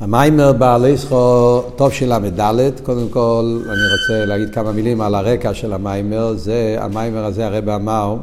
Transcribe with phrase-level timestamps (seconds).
[0.00, 0.52] המיימר
[1.76, 6.76] טוב של ל"ד, קודם כל אני רוצה להגיד כמה מילים על הרקע של המיימר, זה,
[6.80, 8.16] המיימר הזה הרב אמר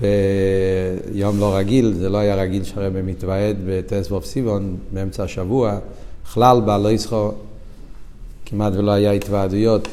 [0.00, 5.78] ביום לא רגיל, זה לא היה רגיל שהרב מתוועד בטסבוב סיבון באמצע השבוע,
[6.24, 7.32] בכלל בעלי זכו
[8.46, 9.88] כמעט ולא היה התוועדויות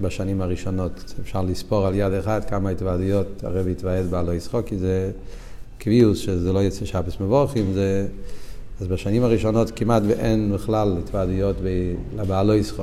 [0.00, 5.10] בשנים הראשונות, אפשר לספור על יד אחת כמה התוועדויות הרב התוועד בעלי זכו, כי זה
[5.78, 8.06] קביעוס שזה לא יצא שפס מבורכים, זה...
[8.80, 11.56] אז בשנים הראשונות כמעט ואין בכלל התוועדויות
[12.16, 12.82] לבעלו ישחו.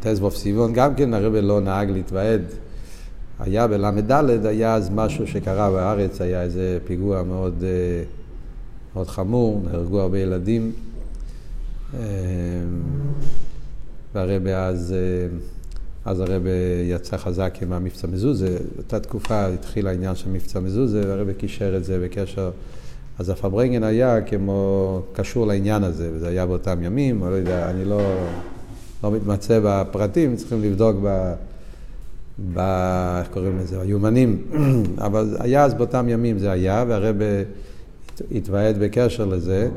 [0.00, 2.42] תזבוף סיבון גם כן הרבה לא נהג להתוועד.
[3.38, 7.64] היה בל"ד, היה אז משהו שקרה בארץ, היה איזה פיגוע מאוד,
[8.94, 10.72] מאוד חמור, נהרגו הרבה ילדים.
[14.14, 14.94] והרבה אז,
[16.04, 16.50] אז הרבה
[16.90, 18.58] יצא חזק עם המבצע מזוזה.
[18.74, 22.50] באותה תקופה התחיל העניין של מבצע מזוזה, והרבה קישר את זה בקשר...
[23.18, 27.84] אז הפברנגן היה כמו קשור לעניין הזה, וזה היה באותם ימים, אני לא יודע, אני
[27.84, 28.00] לא,
[29.04, 31.34] לא מתמצא בפרטים, צריכים לבדוק ב...
[32.54, 32.58] ב...
[33.18, 33.80] איך קוראים לזה?
[33.80, 34.42] היומנים.
[35.06, 37.16] אבל היה אז באותם ימים זה היה, והרב
[38.32, 39.68] התוועד בקשר לזה.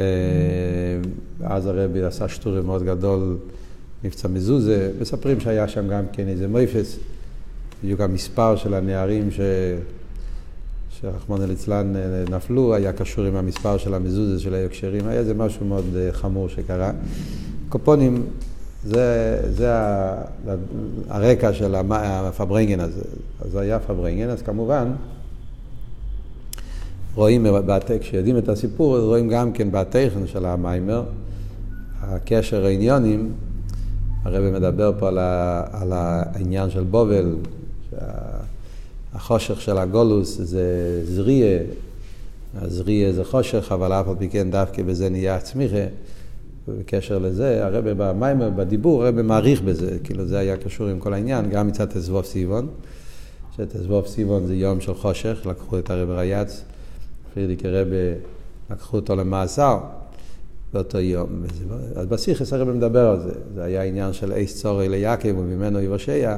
[0.00, 0.06] אה,
[1.42, 3.36] אז הרב עשה שטורי מאוד גדול,
[4.04, 4.92] מבצע מזוזה.
[5.00, 6.98] מספרים שהיה שם גם כן איזה מויפס,
[7.82, 9.40] בדיוק המספר של הנערים ש...
[11.00, 15.66] שרחמנא ליצלן אה, נפלו, היה קשור עם המספר של המזוזה של ההקשרים, היה איזה משהו
[15.66, 16.90] מאוד אה, חמור שקרה.
[17.68, 18.26] קופונים,
[18.84, 19.72] זה, זה
[21.08, 23.02] הרקע של הפברנגן הזה.
[23.40, 24.92] אז היה פברנגן, אז כמובן,
[27.14, 27.46] רואים,
[28.00, 31.02] כשיודעים את הסיפור, אז רואים גם כן בטכן של המיימר,
[32.00, 33.32] הקשר העניונים,
[34.24, 35.18] הרב מדבר פה על,
[35.72, 37.36] על העניין של בובל,
[37.90, 38.37] שה...
[39.14, 41.58] החושך של הגולוס זה זריה,
[42.54, 45.86] הזריה זה חושך, אבל אף על פי כן דווקא בזה נהיה הצמיחה.
[46.68, 51.50] ובקשר לזה, הרבה במיימר, בדיבור, הרבה מעריך בזה, כאילו זה היה קשור עם כל העניין,
[51.50, 52.68] גם מצד תזבוב סיבון,
[53.56, 56.62] שתזבוב סיבון זה יום של חושך, לקחו את הרב רייץ,
[57.34, 57.96] פרידיק הרבה,
[58.70, 59.78] לקחו אותו למאסר
[60.72, 61.28] באותו יום.
[61.96, 66.36] אז בסיכס הרבה מדבר על זה, זה היה עניין של אייס צורי ליעקב וממנו יבושע.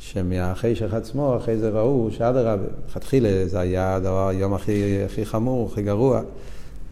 [0.00, 5.82] שמהחשך עצמו, אחרי זה ראו שאדרבה, מלכתחילה זה היה הדבר, היום הכי, הכי חמור, הכי
[5.82, 6.20] גרוע.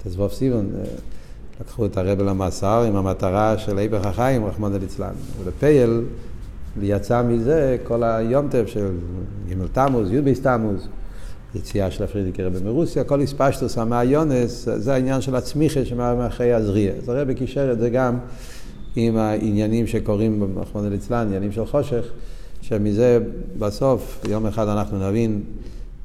[0.04, 0.84] תזבוב סיבון, אה,
[1.60, 5.12] לקחו את הרבל למאסר עם המטרה של איבר החיים, רחמנא ליצלן.
[5.40, 6.04] ובפייל
[6.82, 8.90] יצא מזה כל היומטב של
[9.48, 10.88] ג' תמוז, י' ביס תמוז,
[11.54, 16.92] יציאה של הפרידיקי רבי מרוסיה, כל הספשטוס המאיונס, זה העניין של הצמיחה שמאחרי הזריע.
[16.92, 18.18] אז הרבי קישר את זה גם
[18.96, 22.04] עם העניינים שקורים, רחמנא ליצלן, עניינים של חושך.
[22.60, 23.18] שמזה
[23.58, 25.42] בסוף, יום אחד אנחנו נבין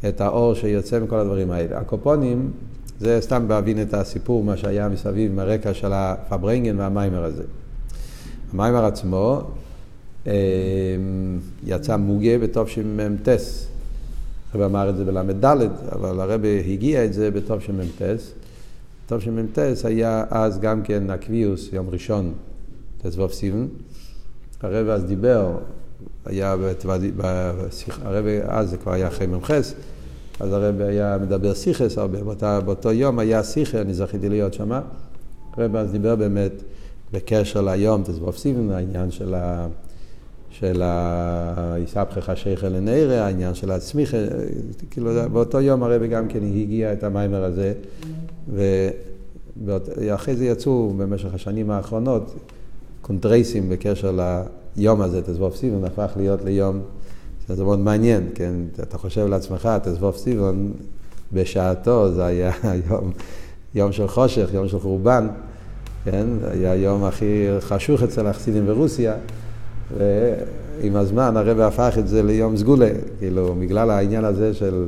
[0.08, 1.78] את האור שיוצא מכל הדברים האלה.
[1.78, 2.52] הקופונים,
[3.00, 7.44] זה סתם להבין את הסיפור, מה שהיה מסביב, מהרקע של הפברנגן והמיימר הזה.
[8.54, 9.42] המיימר עצמו
[10.28, 10.34] אה,
[11.66, 13.30] יצא מוגה בתשמ"ט.
[14.54, 15.46] הרב אמר את זה בל"ד,
[15.92, 18.02] אבל הרב הגיע את זה בתשמ"ט.
[19.08, 22.34] תשמ"ט היה אז גם כן הקביעוס, יום ראשון,
[23.02, 23.68] תזבוב סיבן.
[24.62, 25.58] הרב אז דיבר
[26.26, 26.56] היה
[27.18, 29.52] בשיחה, הרבי, אז זה כבר היה אחרי מ"ח,
[30.40, 34.72] אז הרבי היה מדבר סיכס הרבה, באותה, באותו יום היה שיחה, אני זכיתי להיות שם.
[35.58, 36.52] הרבי אז דיבר באמת
[37.14, 39.68] בקשר ליום, תזבוב סיבן, העניין של ה...
[40.60, 40.82] של
[41.56, 44.18] היסבכך שייך לנערה, העניין של הצמיחה,
[44.90, 47.74] כאילו באותו יום הרבי גם כן הגיע את המיימר הזה,
[49.66, 52.36] ואחרי זה יצאו במשך השנים האחרונות
[53.02, 54.42] קונטרייסים בקשר ל...
[54.78, 56.80] היום הזה, תזבוב סיבון, הפך להיות ליום,
[57.48, 58.54] זה מאוד מעניין, כן?
[58.84, 60.72] אתה חושב לעצמך, תזבוב סיבון,
[61.34, 62.52] בשעתו זה היה
[62.90, 63.12] יום,
[63.76, 65.28] יום של חושך, יום של חורבן,
[66.06, 66.28] כן?
[66.52, 69.14] היה היום הכי חשוך אצל החסידים ברוסיה,
[69.98, 74.88] ועם הזמן הרב הפך את זה ליום סגולה, כאילו, בגלל העניין הזה של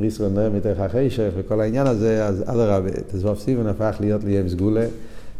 [0.00, 4.86] ישראל נראה מתוך החשך וכל העניין הזה, אז אדרבה, תזבוב סיבון הפך להיות ליום סגולה.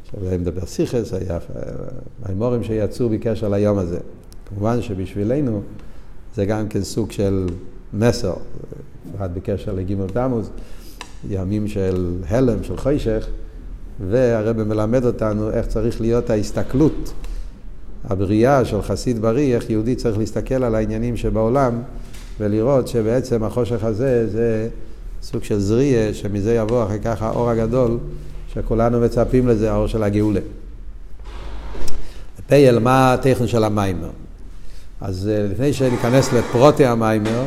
[0.08, 1.38] עכשיו היה מדבר סיכס, היה
[2.28, 3.98] מימורים שיצאו בקשר ליום הזה.
[4.48, 5.62] כמובן שבשבילנו
[6.34, 7.46] זה גם כן סוג של
[7.92, 8.34] מסר,
[9.16, 10.50] אחד בקשר לגימל תמוז,
[11.30, 13.26] ימים של הלם, של חוישך,
[14.08, 17.12] והרבא מלמד אותנו איך צריך להיות ההסתכלות,
[18.04, 21.82] הבריאה של חסיד בריא, איך יהודי צריך להסתכל על העניינים שבעולם
[22.40, 24.68] ולראות שבעצם החושך הזה זה
[25.22, 27.98] סוג של זריה, שמזה יבוא אחר כך האור הגדול
[28.54, 30.40] שכולנו מצפים לזה, האור של הגאולה.
[32.46, 34.10] פייל, מה הטכן של המיימר?
[35.00, 37.44] אז אה, לפני שניכנס לפרוטי המיימר,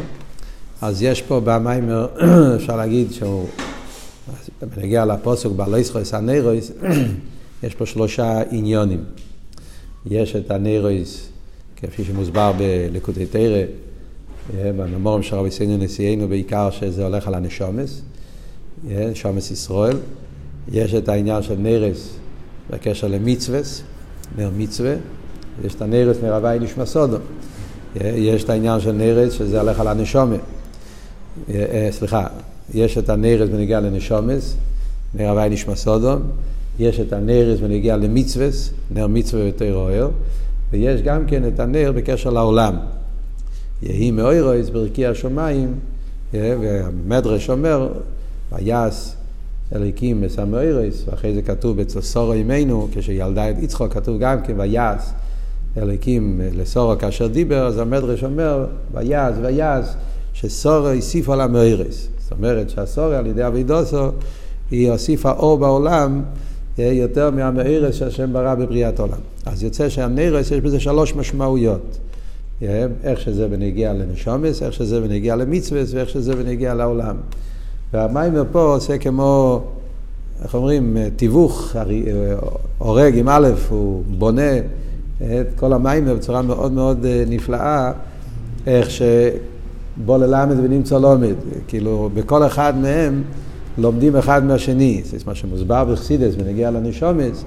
[0.81, 2.07] אז יש פה במיימר,
[2.55, 3.47] אפשר להגיד שהוא
[4.61, 6.71] בנגיע לפוסק בעלויסחוס הנרויס,
[7.63, 9.03] יש פה שלושה עניונים.
[10.05, 11.29] יש את הנרויס,
[11.77, 13.63] כפי שמוסבר בלקוטי תרא,
[14.55, 18.01] בממורים של רבי סיינו נשיאנו בעיקר שזה הולך על הנשומס,
[18.83, 19.97] נשומס ישראל.
[20.71, 22.13] יש את העניין של נרס
[22.69, 23.81] בקשר למצווס,
[24.37, 24.93] נר מצווה,
[25.63, 27.17] יש את הנרס נר הווי נשמע סודו.
[27.95, 30.35] יש את העניין של נרס שזה הולך על הנשומה.
[31.91, 32.27] סליחה,
[32.73, 34.55] יש את הנרס בנגיע לנשומס,
[35.13, 36.13] נר הווי נשמע סודו.
[36.79, 40.09] יש את הנרס בנגיע למצווס, נר מצווה יותר אוהר.
[40.71, 42.75] ויש גם כן את הנר בקשר לעולם.
[43.83, 45.75] יהי מאוירויס ברכי השמיים,
[46.33, 47.89] והמדרש אומר,
[48.51, 49.11] ויעש
[49.75, 55.09] אליקים מסמוירויס, ואחרי זה כתוב אצל סורו ימינו, כשילדה את יצחוק, כתוב גם כן, ויעש
[55.77, 59.85] אליקים לסורו כאשר דיבר, אז המדרש אומר, ויעש ויעש,
[60.33, 62.07] שסורו הוסיף על המוירויס.
[62.23, 64.09] זאת אומרת שהסורו על ידי אבידוסו,
[64.71, 66.21] היא הוסיפה אור בעולם
[66.77, 69.19] יותר מהמאירס שהשם ברא בבריאת עולם.
[69.45, 71.97] אז יוצא שהנרס יש בזה שלוש משמעויות.
[73.03, 77.15] איך שזה בנגיע לנשומס, איך שזה בנגיע למצווה ואיך שזה בנגיע לעולם.
[77.93, 79.61] והמיימר פה עושה כמו,
[80.43, 81.75] איך אומרים, תיווך,
[82.77, 84.57] הורג עם א', הוא בונה
[85.17, 87.91] את כל המיימר בצורה מאוד מאוד נפלאה,
[88.67, 91.35] איך שבוא ללמד ונמצא לומד.
[91.67, 93.23] כאילו, בכל אחד מהם
[93.77, 95.01] לומדים אחד מהשני.
[95.05, 97.43] זה מה שמוסבר בחסידס בנגיע לנשומס,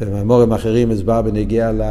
[0.00, 1.82] במאמורים אחרים מוסבר בנגיע ל...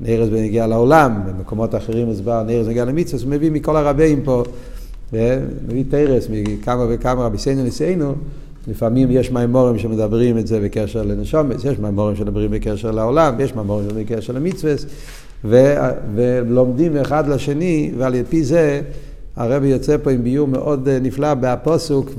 [0.00, 4.42] נרס בנגיע לעולם, במקומות אחרים מוסבר נרס בנגיע למצווה, הוא מביא מכל הרבים פה,
[5.12, 8.14] מביא תרס מכמה וכמה רבי סיינו ניסיינו,
[8.68, 13.84] לפעמים יש מימורים שמדברים את זה בקשר לנשומס, יש מימורים שמדברים בקשר לעולם, יש מימורים
[13.84, 14.74] שמדברים בקשר למצווה,
[16.14, 18.80] ולומדים אחד לשני, ועל פי זה
[19.36, 22.10] הרבי יוצא פה עם ביור מאוד נפלא בהפוסוק,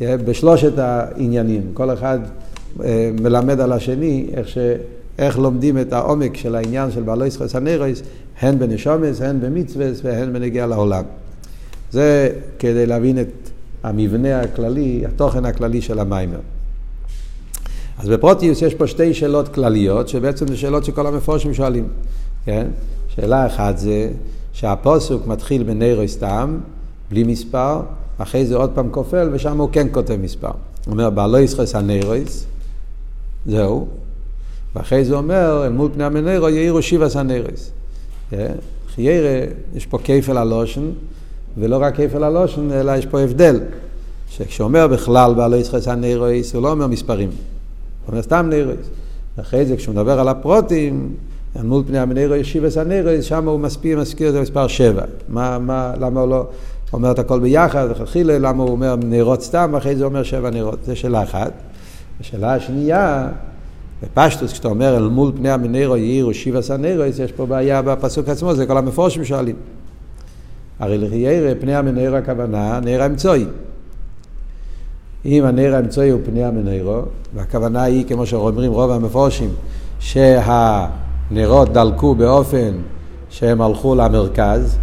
[0.00, 2.18] בשלושת העניינים, כל אחד
[3.22, 4.58] מלמד על השני איך, ש,
[5.18, 8.02] איך לומדים את העומק של העניין של בעלי ישחס הנרויס,
[8.40, 11.04] הן בנשומס, הן במצווה והן בנגיע לעולם.
[11.94, 13.50] זה כדי להבין את
[13.82, 16.38] המבנה הכללי, התוכן הכללי של המיימר.
[17.98, 21.88] אז בפרוטיוס יש פה שתי שאלות כלליות, שבעצם זה שאלות שכל המפורשים שואלים.
[22.44, 22.66] כן?
[23.08, 24.10] שאלה אחת זה
[24.52, 26.58] שהפוסוק מתחיל בנרו סתם,
[27.10, 27.80] בלי מספר,
[28.18, 30.50] אחרי זה עוד פעם כופל, ושם הוא כן כותב מספר.
[30.86, 32.46] הוא אומר, בעלו ישחס הנרויס,
[33.46, 33.86] זהו,
[34.74, 37.70] ואחרי זה אומר, אל מול פני המנרו יאירו שיבס הנרויס.
[38.94, 40.90] חיירה, יש פה כפל הלושן,
[41.58, 43.60] ולא רק כפל הלושן, אלא יש פה הבדל.
[44.30, 48.86] שכשאומר בכלל בעלו ישחס הנרויס, הוא לא אומר מספרים, הוא אומר סתם נרויס.
[49.38, 51.14] ואחרי זה, כשהוא מדבר על הפרוטים,
[51.64, 55.02] מול פני המנרו ישיבס הנרויס, שם הוא מסביר, מזכיר את המספר שבע.
[55.28, 56.46] מה, מה, למה הוא לא...
[56.94, 60.78] אומר את הכל ביחד, וכחילה, למה הוא אומר נרות סתם, ואחרי זה אומר שבע נרות.
[60.86, 61.52] זו שאלה אחת.
[62.20, 63.28] השאלה השנייה,
[64.02, 68.54] בפשטוס, כשאתה אומר אל מול פני המנרו יאירו שיבה סנרו, יש פה בעיה בפסוק עצמו,
[68.54, 69.56] זה כל המפורשים שואלים.
[70.78, 73.44] הרי לחיירה פני המנרו הכוונה נר האמצעי.
[75.24, 77.02] אם הנר האמצעי הוא פני המנרו,
[77.34, 79.50] והכוונה היא, כמו שאומרים רוב המפורשים,
[80.00, 82.72] שהנרות דלקו באופן
[83.30, 84.78] שהם הלכו למרכז,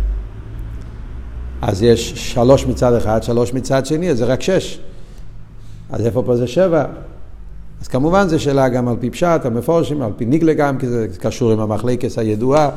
[1.62, 4.80] אז יש שלוש מצד אחד, שלוש מצד שני, אז זה רק שש.
[5.90, 6.86] אז איפה פה זה שבע?
[7.82, 11.08] אז כמובן זו שאלה גם על פי פשט, המפורשים, על פי ניגלה גם, כי זה
[11.20, 12.70] קשור עם המחלקס הידועה,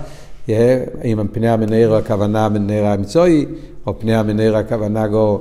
[0.49, 3.47] אם פני המנהר הכוונה מנהר האמצעי,
[3.87, 5.41] או פני המנהר הכוונה גו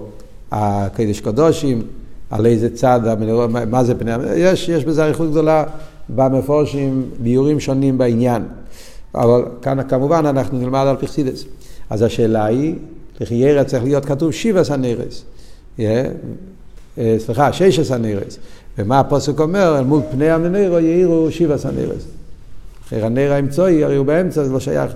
[0.52, 1.82] הקדש קדושים,
[2.30, 5.64] על איזה צד המנהר, מה זה פני המנהר, יש, יש בזה אריכות גדולה
[6.10, 8.44] במפורשים, ביאורים שונים בעניין.
[9.16, 11.46] אבל כאן כמובן אנחנו נלמד על פי חסידות.
[11.90, 12.76] אז השאלה היא,
[13.22, 15.24] לכאורה צריך להיות כתוב שבעת הנרות.
[17.18, 18.38] סליחה, ששת הנרות.
[18.78, 19.80] ומה הפסוק אומר?
[19.80, 22.06] אל מול פני המנורה יאירו שבעת הנרות.
[22.92, 24.92] הנר האמצעי, הרי הוא באמצע, זה לא שייך.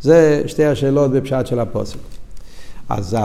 [0.00, 1.98] זה שתי השאלות בפשט של הפסוק.
[2.88, 3.16] אז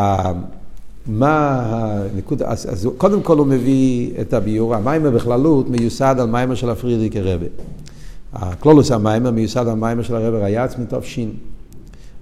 [1.07, 6.55] מה הנקודה, אז, אז קודם כל הוא מביא את הביאור, המאמר בכללות מיוסד על מאמר
[6.55, 7.45] של הפרידיקער רבי.
[8.33, 11.31] הכלולוס המיימר מיוסד על מיימר של הרב ריאץ מתופשין.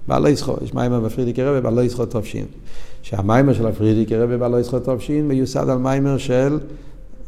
[0.08, 2.44] בעלו ישחו, יש מיימר בפרידיקי רבה, בעלו ישחו תופשין.
[3.02, 6.58] שהמיימר של הפרידיקי רבה בעלו ישחו תופשין מיוסד על מיימר של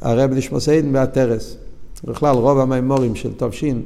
[0.00, 1.56] הרב נשמוסיידן והטרס.
[2.04, 3.82] בכלל רוב המיימורים של תופשין,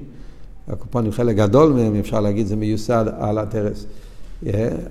[0.69, 3.87] הקופונים חלק גדול מהם, אפשר להגיד, זה מיוסד על הטרס.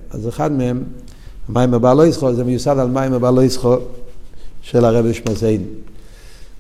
[0.10, 0.84] אז אחד מהם,
[1.50, 3.76] המיימר בעלו ישחו, זה מיוסד על מיימר בעלו ישחו
[4.62, 5.64] של הרב נשמוסיידן.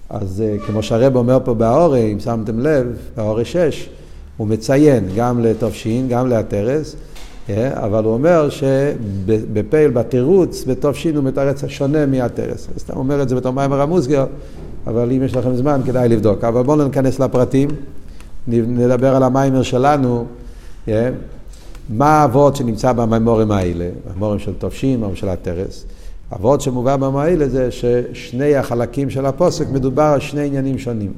[0.09, 3.89] אז כמו שהרב אומר פה בהאורי, אם שמתם לב, בהאורי שש,
[4.37, 6.95] הוא מציין גם לתופשין, גם להטרס,
[7.49, 12.67] אבל הוא אומר שבפייל, בתירוץ, בתופשין הוא מתרץ שונה מהתרס.
[12.77, 14.25] סתם אומר את זה בתור מיימר המוסגר,
[14.87, 16.43] אבל אם יש לכם זמן כדאי לבדוק.
[16.43, 17.69] אבל בואו לא ניכנס לפרטים,
[18.47, 20.25] נדבר על המיימר שלנו.
[21.89, 25.85] מה האבות שנמצא במיימורים האלה, במיימורים של תופשין, במיימורים של התרס.
[26.31, 31.13] האבות שמובא במיימורים האלה זה ששני החלקים של הפוסק מדובר על שני עניינים שונים.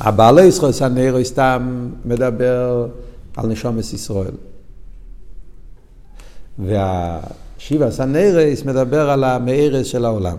[0.00, 2.86] הבעלי ישראל סנרו סתם מדבר
[3.36, 4.34] על נשומת ישראל.
[6.58, 10.36] והשיבה סנרס מדבר על המארס של העולם.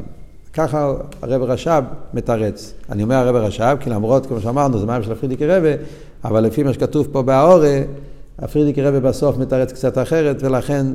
[0.54, 2.74] ככה הרב רש"ב מתרץ.
[2.90, 5.70] אני אומר הרב רש"ב, כי למרות, כמו שאמרנו, זה מים של הפרידיקי רבה,
[6.24, 7.82] אבל לפי מה שכתוב פה בהאורה,
[8.40, 10.86] הפרידיקי רבה בסוף מתרץ קצת אחרת, ולכן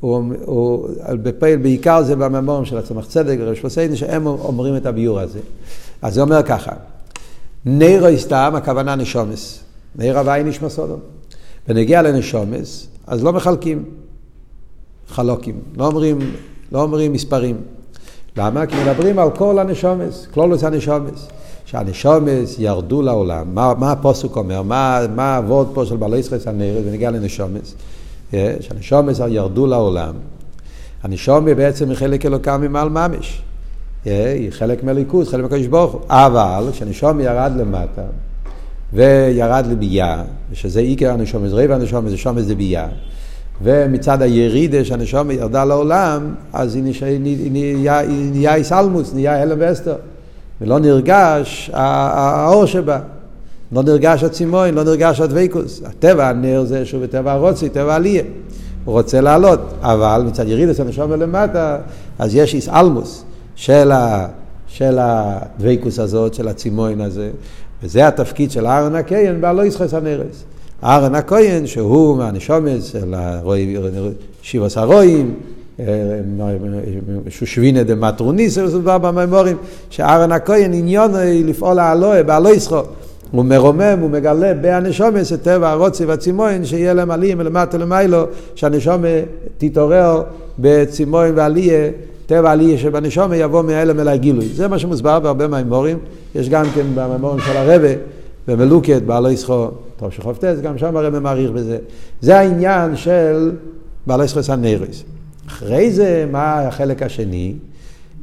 [0.00, 0.88] הוא, הוא
[1.22, 5.40] בפעיל, בעיקר זה בממורים של הצמח צדק ורב שלוסייני, שהם אומרים את הביור הזה.
[6.02, 6.72] אז זה אומר ככה,
[7.64, 9.60] נירו סתם, הכוונה נשומס.
[9.98, 11.00] ניר הוואי נשמע סודום.
[11.68, 13.84] ונגיע לנשומס, אז לא מחלקים
[15.08, 16.18] חלוקים, לא אומרים,
[16.72, 17.56] לא אומרים מספרים.
[18.36, 18.66] למה?
[18.66, 21.28] כי מדברים על כל הנשומס, כלולוס הנשומס.
[21.66, 23.54] שהנשומס ירדו לעולם.
[23.54, 24.62] מה, מה הפוסק אומר?
[24.62, 27.74] מה, העבוד פה של בעלי ישראל הנרד ונגיע לנשומס?
[28.34, 30.14] אה, שהנשומס ירדו לעולם.
[31.02, 33.42] הנשומס בעצם היא חלק אלוקם ממעל ממש.
[34.06, 36.00] אה, היא חלק מליכוז, חלק מהקדוש ברוך הוא.
[36.08, 38.02] אבל כשהנשומס ירד למטה,
[38.92, 42.88] וירד לביאה, שזה עיקר הנשומס, רבע הנשומס, נשומס זה ביאה.
[43.62, 46.84] ומצד הירידה שהנשומס ירדה לעולם, אז היא
[47.50, 49.96] נהיה, היא איסלמוס, נהיה הלם ואסתר.
[50.60, 52.98] ולא נרגש האור שבה.
[53.72, 55.82] לא נרגש הצימון, לא נרגש הדבקוס.
[55.84, 58.22] הטבע הנר זה שוב טבע הרוצי, טבע עלייה.
[58.84, 61.78] הוא רוצה לעלות, אבל מצד ירידס הנשומר למטה,
[62.18, 63.24] אז יש איסאלמוס
[63.56, 64.26] של, ה,
[64.66, 67.30] של הדבקוס הזאת, של הצימון הזה,
[67.82, 70.44] וזה התפקיד של אהרון הכהן בעלו ישחס הנרס.
[70.84, 73.14] אהרון הכהן, שהוא מהנשומס של
[74.42, 75.34] שבעס הרועים,
[77.28, 79.56] שושבינה דמטרוניס, זה דבר בממורים,
[79.90, 81.10] שאהרון הכהן עניון
[81.44, 82.80] לפעול האלוה, באלוה ישחו.
[83.30, 89.08] הוא מרומם, הוא מגלה בהנשומס את טבע הרוצי והצימון, שיהיה להם עליה מלמטה למיילו, שהנשומה
[89.58, 90.22] תתעורר
[90.58, 91.90] בצימון ועליה,
[92.26, 94.48] טבע עליה שבנשומה יבוא מהאלם אל הגילוי.
[94.54, 95.98] זה מה שמוסבר בהרבה מהמורים,
[96.34, 97.88] יש גם כן בממורים של הרבה,
[98.48, 101.78] במלוקת, בעלו ישחו, טוב שחופטס, גם שם הרבה מעריך בזה.
[102.20, 103.52] זה העניין של
[104.06, 105.02] בעלו ישחו סנריס.
[105.48, 107.54] אחרי זה, מה החלק השני?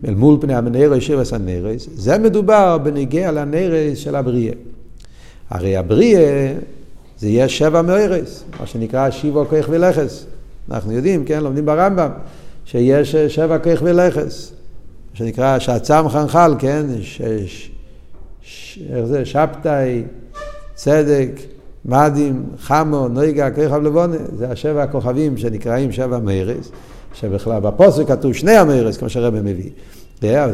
[0.07, 4.53] אל מול פני המנרס שבס הנרס, זה מדובר בנגיע לנרס של הבריאה.
[5.49, 6.53] הרי הבריאה
[7.19, 10.25] זה יהיה שבע מארס, מה שנקרא שיבו כוח ולכס.
[10.71, 12.09] אנחנו יודעים, כן, לומדים ברמב"ם,
[12.65, 14.53] שיש שבע כוח ולכס.
[15.13, 17.21] שנקרא שעצם חנחל, כן, ש,
[18.93, 20.03] איך זה, שבתאי,
[20.75, 21.29] צדק,
[21.85, 26.71] מדים, חמו, נויגה, כוח לבונה, זה השבע הכוכבים שנקראים שבע מארס.
[27.13, 29.69] שבכלל בפוסק כתוב שני המרס, כמו שהרבא מביא.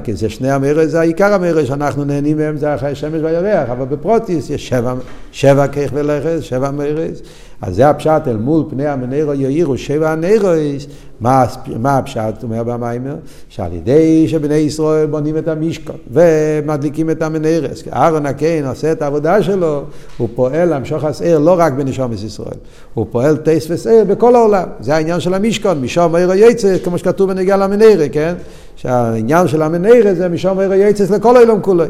[0.03, 3.86] כי זה שני המרס, זה העיקר המרס שאנחנו נהנים מהם, זה אחרי השמש והירח, אבל
[3.86, 4.93] בפרוטיס יש שבע,
[5.31, 7.22] שבע כיך ולכס, שבע מרס.
[7.62, 10.88] אז זה הפשט אל מול פני המנרו יאירו שבע הנרוס.
[11.22, 11.46] מה,
[11.80, 13.16] מה הפשט, אומר במיימר?
[13.50, 17.84] שעל ידי שבני ישראל בונים את המשכון ומדליקים את המנרס.
[17.94, 19.84] אהרון הקיין עושה את העבודה שלו,
[20.18, 22.58] הוא פועל למשוך הסער לא רק בנשומת ישראל,
[22.94, 24.68] הוא פועל טייס וסער בכל העולם.
[24.80, 28.34] זה העניין של המשכון, משום עיר היצא, כמו שכתוב בנגיע למנרה, כן?
[28.75, 31.84] שהעניין של המנרה זה משום עיר היצא לכל העולם כולו.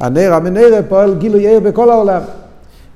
[0.00, 2.20] הנר המנרה פועל גילוי עיר בכל העולם.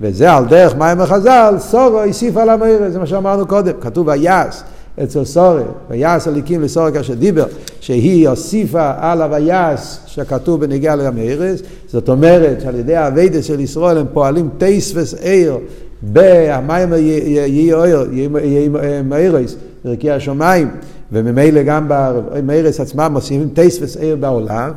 [0.00, 4.62] וזה על דרך מים החז"ל, סורו הוסיף על המאירה, זה מה שאמרנו קודם, כתוב ויעש
[5.02, 7.44] אצל סורי, ויעש הליקים לסורי כאשר דיבר,
[7.80, 14.06] שהיא הוסיפה על הוויעש שכתוב בנגיעה למאירס, זאת אומרת שעל ידי האביידס של ישראל הם
[14.12, 15.58] פועלים טייס וסעיר
[16.02, 18.68] במים יהי
[19.04, 20.70] מאירס, ברכי השמיים,
[21.12, 24.70] וממילא גם במאירס עצמם עושים טייס וסעיר בעולם,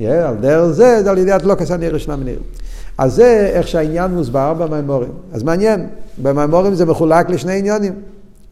[0.00, 2.42] על דרך זה, זה על ידי הדלוקס הנראה של המנהירה.
[3.00, 5.10] אז זה איך שהעניין מוסבר במימורים.
[5.32, 5.86] אז מעניין,
[6.22, 7.92] במימורים זה מחולק לשני עניונים.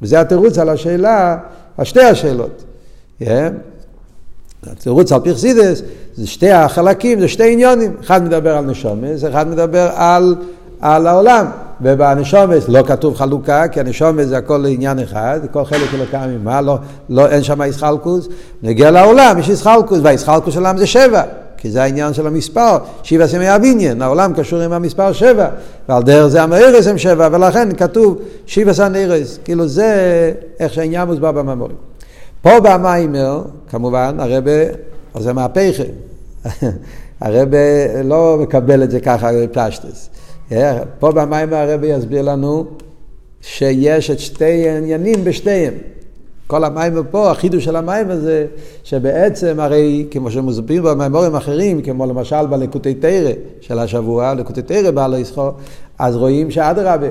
[0.02, 1.38] וזה התירוץ על השאלה,
[1.78, 2.64] על שתי השאלות.
[3.22, 3.26] Yeah.
[4.66, 5.82] התירוץ על פרסידס,
[6.14, 7.96] זה שתי החלקים, זה שתי עניונים.
[8.00, 10.36] אחד מדבר על נשומס, אחד מדבר על,
[10.80, 11.46] על העולם.
[11.80, 16.78] ובנשומס לא כתוב חלוקה, כי הנשומס זה הכל עניין אחד, כל חלק אלוקה ממה, לא,
[17.08, 18.28] לא, אין שם איסחלקוס.
[18.62, 21.22] נגיע לעולם, יש איסחלקוס, והאיסחלקוס של העם זה שבע.
[21.58, 25.48] כי זה העניין של המספר, שבע סמי הבניין, העולם קשור עם המספר שבע,
[25.88, 31.32] ועל דרך זה המארס הם שבע, ולכן כתוב שבע סנרס, כאילו זה איך שהעניין מוסבר
[31.32, 31.76] במאמורים.
[32.42, 34.52] פה במיימר, כמובן, הרבה,
[35.18, 35.82] זה מהפכה,
[37.20, 37.58] הרבה
[38.04, 40.10] לא מקבל את זה ככה בפלשטס.
[40.98, 42.64] פה במיימר הרבה יסביר לנו
[43.40, 45.74] שיש את שתי העניינים בשתיהם.
[46.48, 48.46] כל המים פה, החידוש של המים הזה,
[48.84, 55.14] שבעצם הרי, כמו שמוסברים במימורים אחרים, כמו למשל בלקוטי תרא של השבוע, לקוטי תרא בעל
[55.14, 55.50] היסחו,
[55.98, 57.06] אז רואים שאדרבה,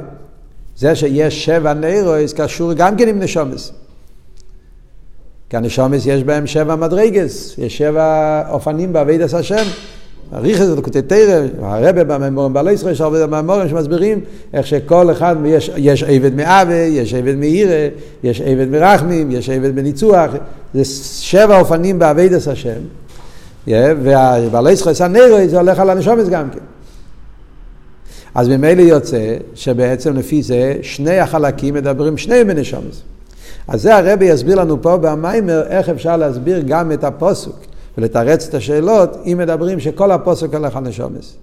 [0.77, 3.71] זה שיש שבע נרויס קשור גם כן עם נשומס.
[5.49, 9.63] כי הנשומס יש בהם שבע מדרגס, יש שבע אופנים בעבידת השם.
[10.33, 14.19] אריך את לקוטי תרא, הרבה במימורים בעלי ישראל, יש הרבה במימורים שמסבירים
[14.53, 17.87] איך שכל אחד, יש, יש עבד מאווה, יש עבד מאירה,
[18.23, 20.31] יש עבד מרחמים, יש עבד בניצוח,
[20.73, 20.85] זה
[21.21, 22.79] שבע אופנים בעבידת השם.
[23.67, 26.59] ובעלי ישראל סנרו, זה הולך על הנשומס גם כן.
[28.35, 33.01] אז ממילא יוצא שבעצם לפי זה שני החלקים מדברים שניהם בנשומס.
[33.67, 37.66] אז זה הרבי יסביר לנו פה במיימר איך אפשר להסביר גם את הפוסוק
[37.97, 41.37] ולתרץ את השאלות אם מדברים שכל הפוסק הולך על נשומס.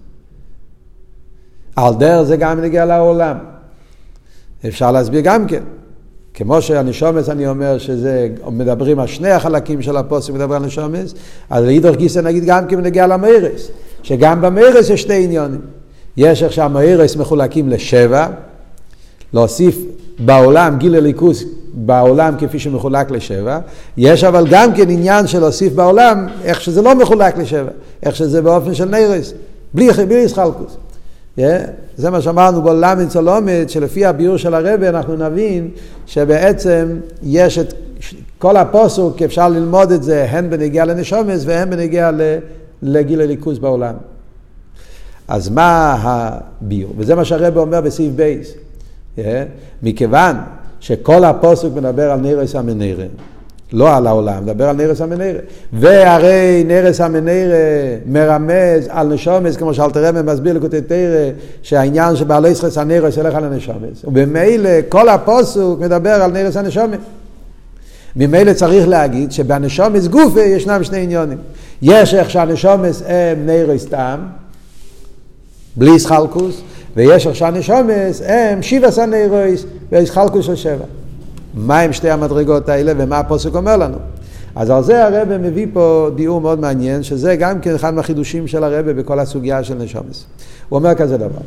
[1.75, 3.37] על דרך זה גם נגיע לעולם.
[4.67, 5.63] אפשר להסביר גם כן.
[6.33, 11.13] כמו שהנשומס, אני אומר שזה, מדברים על שני החלקים של הפוסק, מדברים על נשומס,
[11.49, 13.71] אז לאידוך גיסא נגיד גם כן נגיע למרס,
[14.03, 15.61] שגם במרס יש שתי עניונים.
[16.17, 18.27] יש איך שהמאירס מחולקים לשבע,
[19.33, 19.77] להוסיף
[20.19, 21.43] בעולם גיל הליכוס
[21.75, 23.59] בעולם כפי שמחולק לשבע,
[23.97, 27.71] יש אבל גם כן עניין של להוסיף בעולם איך שזה לא מחולק לשבע,
[28.03, 29.33] איך שזה באופן של נירס,
[29.73, 30.77] בלי, בלי ישחלקוס.
[31.39, 31.41] Yeah,
[31.97, 35.69] זה מה שאמרנו בלמד צולומת, שלפי הביאור של הרבי אנחנו נבין
[36.05, 37.73] שבעצם יש את
[38.37, 42.11] כל הפוסוק, אפשר ללמוד את זה הן בנגיעה לנשומס והן בנגיעה
[42.81, 43.93] לגיל הליכוס בעולם.
[45.27, 46.93] אז מה הביאור?
[46.97, 48.53] וזה מה שהרבי אומר בסעיף בית.
[49.17, 49.21] Yeah,
[49.83, 50.35] מכיוון
[50.85, 53.05] שכל הפסוק מדבר על נרות המנורה,
[53.73, 55.39] לא על העולם, מדבר על נרות המנורה.
[55.73, 61.29] והרי נרות המנורה מרמז על נשמות, כמו שאלטער רבי מסביר לקוטי תורה,
[61.61, 64.03] שהעניין שבהעלותך את הנרות ילך על הנשמות.
[64.03, 66.97] ובמילא כל הפסוק מדבר על נרות הנשמות.
[68.15, 71.37] ממילא צריך להגיד שבנשמות גופה ישנם שני עניינים.
[71.81, 74.19] יש איך שהנשומס הם נרס טעם,
[75.75, 76.61] בלי סחלקוס,
[76.95, 80.85] ויש עכשיו נשומס, הם שיבה סנאירויס ויסחלקוס של שבע.
[81.53, 83.97] מה הם שתי המדרגות האלה ומה הפוסק אומר לנו?
[84.55, 88.63] אז על זה הרבה מביא פה דיור מאוד מעניין, שזה גם כן אחד מהחידושים של
[88.63, 90.25] הרבה בכל הסוגיה של נשומס.
[90.69, 91.41] הוא אומר כזה דבר.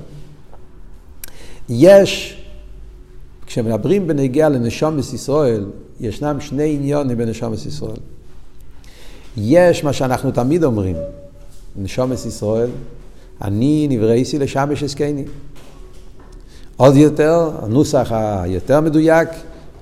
[1.68, 2.42] יש,
[3.46, 5.64] כשמדברים בנגיע לנשומס ישראל,
[6.00, 7.96] ישנם שני עניונים בנשומס ישראל.
[9.36, 10.96] יש מה שאנחנו תמיד אומרים,
[11.76, 12.68] נשומס ישראל,
[13.42, 15.24] אני נברייסי לשמש עסקני.
[16.76, 19.28] עוד יותר, הנוסח היותר מדויק,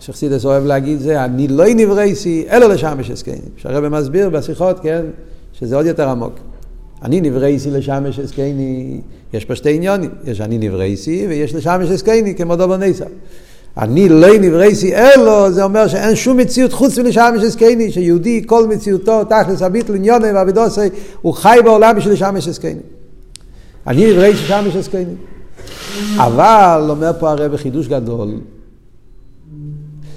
[0.00, 3.40] שחסידס אוהב להגיד זה, אני לא נברייסי אלא לשמש עסקני.
[3.56, 5.02] שהרבא מסביר בשיחות, כן,
[5.52, 6.32] שזה עוד יותר עמוק.
[7.02, 9.00] אני נברייסי לשמש עסקני,
[9.32, 13.04] יש פה שתי עניונים, יש אני נברייסי ויש לשמש עסקני כמו דובר נסר.
[13.78, 19.24] אני לא נברייסי אלו, זה אומר שאין שום מציאות חוץ מלשמש עסקני, שיהודי כל מציאותו
[19.24, 20.80] תכלס הביט לעניוני ועבידוסי,
[21.22, 22.80] הוא חי בעולם בשביל לשמש עסקני.
[23.86, 25.14] אני נברא ששם יש עסקני.
[26.16, 28.40] אבל, אומר פה הרב חידוש גדול,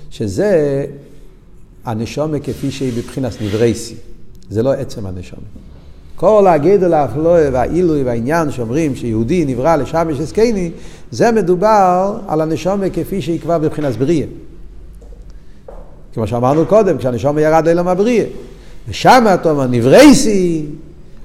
[0.09, 0.85] שזה
[1.85, 3.95] הנשומה כפי שהיא בבחינת נברייסי.
[4.49, 5.41] זה לא עצם הנשומה.
[6.15, 10.71] כל הגדל האפלואה והעילוי והעניין שאומרים שיהודי נברא לשם יש עסקני,
[11.11, 14.27] זה מדובר על הנשומה כפי שהיא כבר בבחינת בריאה.
[16.13, 18.25] כמו שאמרנו קודם, כשהנשומה ירד אליהם הבריאה.
[18.89, 20.65] ושם אתה אומר נברייסי,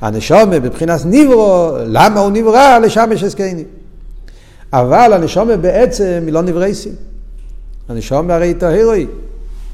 [0.00, 2.78] הנשומה בבחינת ניברו, למה הוא נברא?
[2.78, 3.64] לשם יש הסקני.
[4.72, 6.90] אבל הנשומה בעצם היא לא נברייסי.
[7.88, 9.07] הנשומה הרי טהירוי.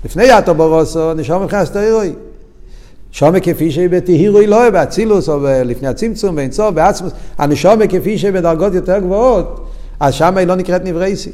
[0.04, 2.12] לפני אטו ברוסו, הנשומה מבחינת טהירוי.
[3.12, 8.32] שומה כפי שהיא בתהירוי לא באצילוס או לפני הצמצום, באין צור, בעצמוס, הנשומה כפי שהיא
[8.32, 9.66] בדרגות יותר גבוהות,
[10.00, 11.30] אז שם היא לא נקראת נברייסי.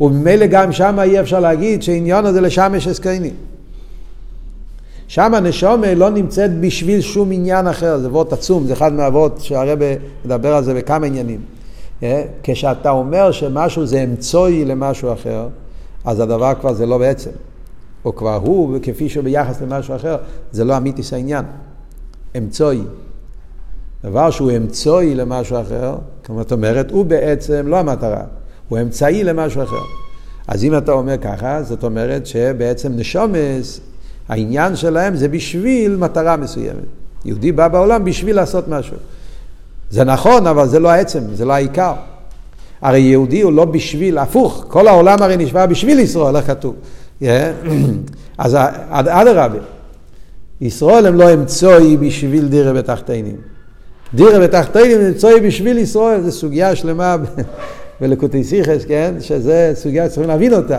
[0.00, 3.34] וממילא גם שם אי אפשר להגיד שעניון הזה לשם יש הסקיינים.
[5.08, 9.86] שם הנשומה לא נמצאת בשביל שום עניין אחר, זה וורט עצום, זה אחד מהוורט שהרבא
[10.24, 11.40] מדבר על זה בכמה עניינים.
[12.02, 12.24] אה?
[12.42, 15.48] כשאתה אומר שמשהו זה אמצוי למשהו אחר,
[16.04, 17.30] אז הדבר כבר זה לא בעצם.
[18.04, 20.16] או כבר הוא, כפי שהוא ביחס למשהו אחר,
[20.52, 21.44] זה לא אמיתיס העניין.
[22.36, 22.80] אמצוי.
[24.04, 28.22] דבר שהוא אמצוי למשהו אחר, כמו את אומרת, הוא בעצם לא המטרה,
[28.68, 29.82] הוא אמצעי למשהו אחר.
[30.48, 33.80] אז אם אתה אומר ככה, זאת אומרת שבעצם נשומס
[34.28, 36.84] העניין שלהם זה בשביל מטרה מסוימת.
[37.24, 38.96] יהודי בא בעולם בשביל לעשות משהו.
[39.90, 41.92] זה נכון, אבל זה לא העצם, זה לא העיקר.
[42.82, 46.74] הרי יהודי הוא לא בשביל, הפוך, כל העולם הרי נשבע בשביל ישראל, איך כתוב.
[47.22, 47.24] Yeah.
[48.38, 48.56] אז
[48.90, 49.58] אדרבה,
[50.60, 53.36] ישראל הם לא אמצוי בשביל דירה בתחתינים.
[54.14, 57.16] דירה בתחתינים אמצוי בשביל ישראל, זו סוגיה שלמה
[58.00, 59.14] ולקוטי סיכס, כן?
[59.20, 60.78] שזה סוגיה שצריכים להבין אותה.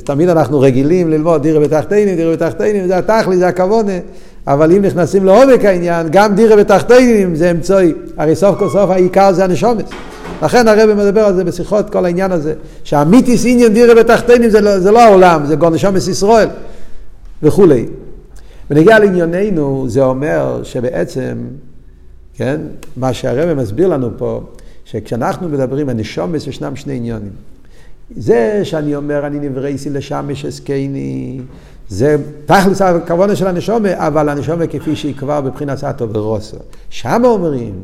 [0.00, 3.92] תמיד אנחנו רגילים ללמוד דירה בתחתינים, דירה בתחתינים, זה התכלי, זה הכוונה,
[4.46, 9.32] אבל אם נכנסים לעומק העניין, גם דירה בתחתינים זה אמצעי, הרי סוף כל סוף העיקר
[9.32, 9.90] זה הנשומץ.
[10.42, 12.54] לכן הרב מדבר על זה בשיחות, כל העניין הזה,
[12.84, 16.48] שהמיתיס עניין דירה בתחתינים זה, לא, זה לא העולם, זה גול נשומץ ישראל
[17.42, 17.86] וכולי.
[18.70, 21.36] ונגיע לענייננו, זה אומר שבעצם,
[22.34, 22.60] כן,
[22.96, 24.40] מה שהרב מסביר לנו פה,
[24.84, 27.53] שכשאנחנו מדברים על נשומץ ישנם שני עניונים.
[28.16, 31.40] זה שאני אומר אני נברייסי לשמש אסקייני,
[31.88, 36.56] זה תכלס הכוונה של הנשומה, אבל הנשומה כפי שהיא כבר בבחינת סאטו ורוסו.
[36.90, 37.74] שם אומרים,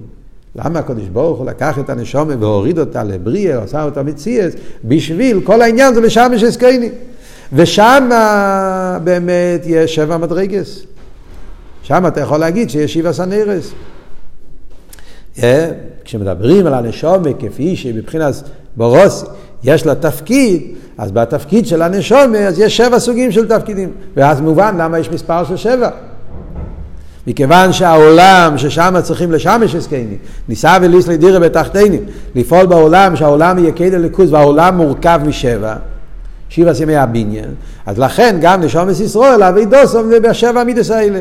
[0.56, 4.52] למה הקדוש ברוך הוא לקח את הנשומה והוריד אותה לבריאה, עשה אותה מציאס,
[4.84, 6.90] בשביל כל העניין זה לשמש אסקייני.
[7.52, 8.10] ושם
[9.04, 10.82] באמת יש שבע מדרגס.
[11.82, 13.72] שם אתה יכול להגיד שיש שבע סנרס.
[15.36, 15.40] Yeah,
[16.04, 18.34] כשמדברים על הנשומה כפי שהיא מבחינת
[18.76, 19.26] ברוסי,
[19.64, 20.62] יש לה תפקיד,
[20.98, 23.90] אז בתפקיד של הנשומה, אז יש שבע סוגים של תפקידים.
[24.16, 25.90] ואז מובן למה יש מספר של שבע.
[27.26, 30.18] מכיוון שהעולם ששם צריכים לשמש הסקיינים,
[30.48, 35.74] ניסה וליסלי דירה בתחתינים, לפעול בעולם שהעולם יהיה כדי ליכוז והעולם מורכב משבע,
[36.48, 37.54] שבע סימי הבניין,
[37.86, 41.20] אז לכן גם נשומת ישראל, אבי דוסום זה בשבע מידס האלה.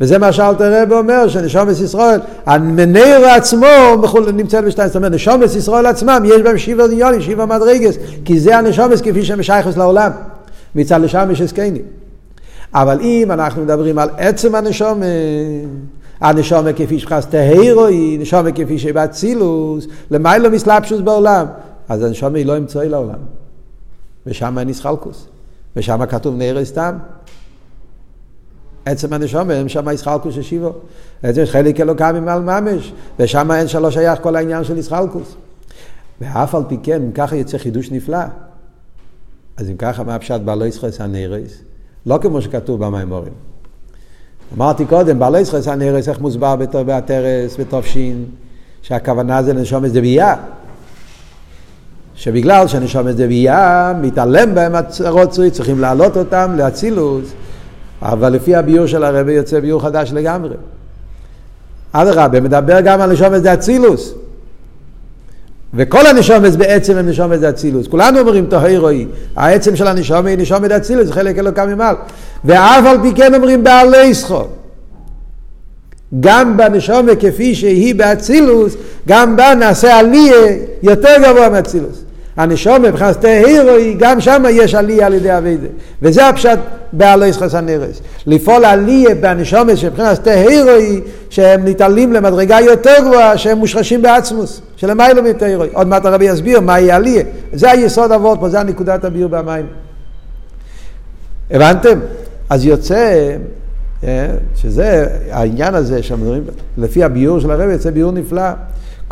[0.00, 3.66] וזה מה שאלתר רב אומר, שנשומת ישראל, המניר עצמו
[4.34, 8.58] נמצא בשתיים, זאת אומרת, נשומת ישראל עצמם, יש בהם שבע עניונים, שבע מדרגס, כי זה
[8.58, 10.10] הנשומת כפי שמשייכס לעולם,
[10.74, 11.82] מצד לשם יש הסקייני.
[12.74, 15.06] אבל אם אנחנו מדברים על עצם הנשומת,
[16.20, 21.46] הנשומת כפי שחס תהירוי, נשומת כפי שבאצילוס, למיילו מסלבשוס בעולם,
[21.88, 23.18] אז הנשומת היא לא אמצעי לעולם.
[24.26, 25.26] ושם אין ישחלקוס.
[25.76, 26.94] ושם כתוב נראה סתם.
[28.84, 30.72] עצם הנשומה, אין שם ישחלקוס של שיבו.
[31.22, 35.34] עצם חלק אלוקם ממעל ממש, ושם אין שלא שייך כל העניין של ישחלקוס.
[36.20, 38.18] ואף על פי כן, אם ככה יוצא חידוש נפלא.
[39.56, 41.52] אז אם ככה, מה הפשט בעלי ישחס הנרס?
[42.06, 43.32] לא כמו שכתוב במימורים.
[44.56, 48.24] אמרתי קודם, בעלי ישחס הנרס, איך מוסבר בתרס, בתופשין,
[48.82, 50.34] שהכוונה זה לנשום איזה בייה.
[52.14, 54.72] שבגלל שהנשום זה בייה, מתעלם בהם
[55.04, 57.32] הרוצוי, צריכים להעלות אותם לאצילוס.
[58.02, 60.54] אבל לפי הביור של הרבי יוצא ביור חדש לגמרי.
[61.92, 64.14] אדרבה, מדבר גם על נשומת זה אצילוס.
[65.74, 67.86] וכל הנשומת בעצם הם נשומת זה אצילוס.
[67.86, 71.96] כולנו אומרים תוהי רואי, העצם של הנשומת היא נשומת אצילוס, זה חלק אלוקם ממעל.
[72.44, 74.48] ואף על פי כן אומרים בעלי סחור.
[76.20, 78.76] גם בנשומת כפי שהיא באצילוס,
[79.08, 82.02] גם בה נעשה עליה יותר גבוה מאצילוס.
[82.36, 85.66] הנשומה מבחינת תהירוי, גם שם יש עלייה על ידי אביידה.
[86.02, 86.58] וזה הפשט
[86.92, 88.00] בעלי חסן נרס.
[88.26, 95.68] לפעול עלייה בנשומה שמבחינת תהירוי, שהם ניטלים למדרגה יותר גבוהה, שהם מושרשים בעצמוס, שלמיילו מתהירוי.
[95.72, 97.22] עוד מעט הרבי יסביר מהי עלייה.
[97.52, 99.66] זה היסוד אבות פה, זה הנקודת הביור במים.
[101.50, 101.98] הבנתם?
[102.50, 103.30] אז יוצא
[104.04, 106.42] אה, שזה העניין הזה שמדברים,
[106.78, 108.42] לפי הביור של הרבי יוצא ביור נפלא.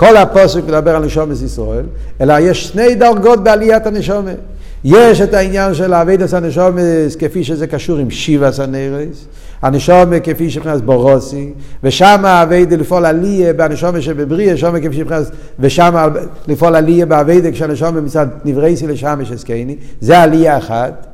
[0.01, 1.85] כל הפוסק מדבר על נשומת ישראל,
[2.21, 4.37] אלא יש שני דרגות בעליית הנשומת.
[4.85, 6.83] יש את העניין של אבידס הנשומת
[7.19, 9.27] כפי שזה קשור עם שיבה סנרס,
[9.63, 16.09] הנשומת כפי שנכנס בורוסי, ושם אבידה לפעול עליה בהנשומת שבבריא, נשומת כפי שנכנס, ושם
[16.49, 21.07] לפעול עליה באבידה כשהנשומת מצד נברייסי לשם יש הסקייני, זה עלייה אחת.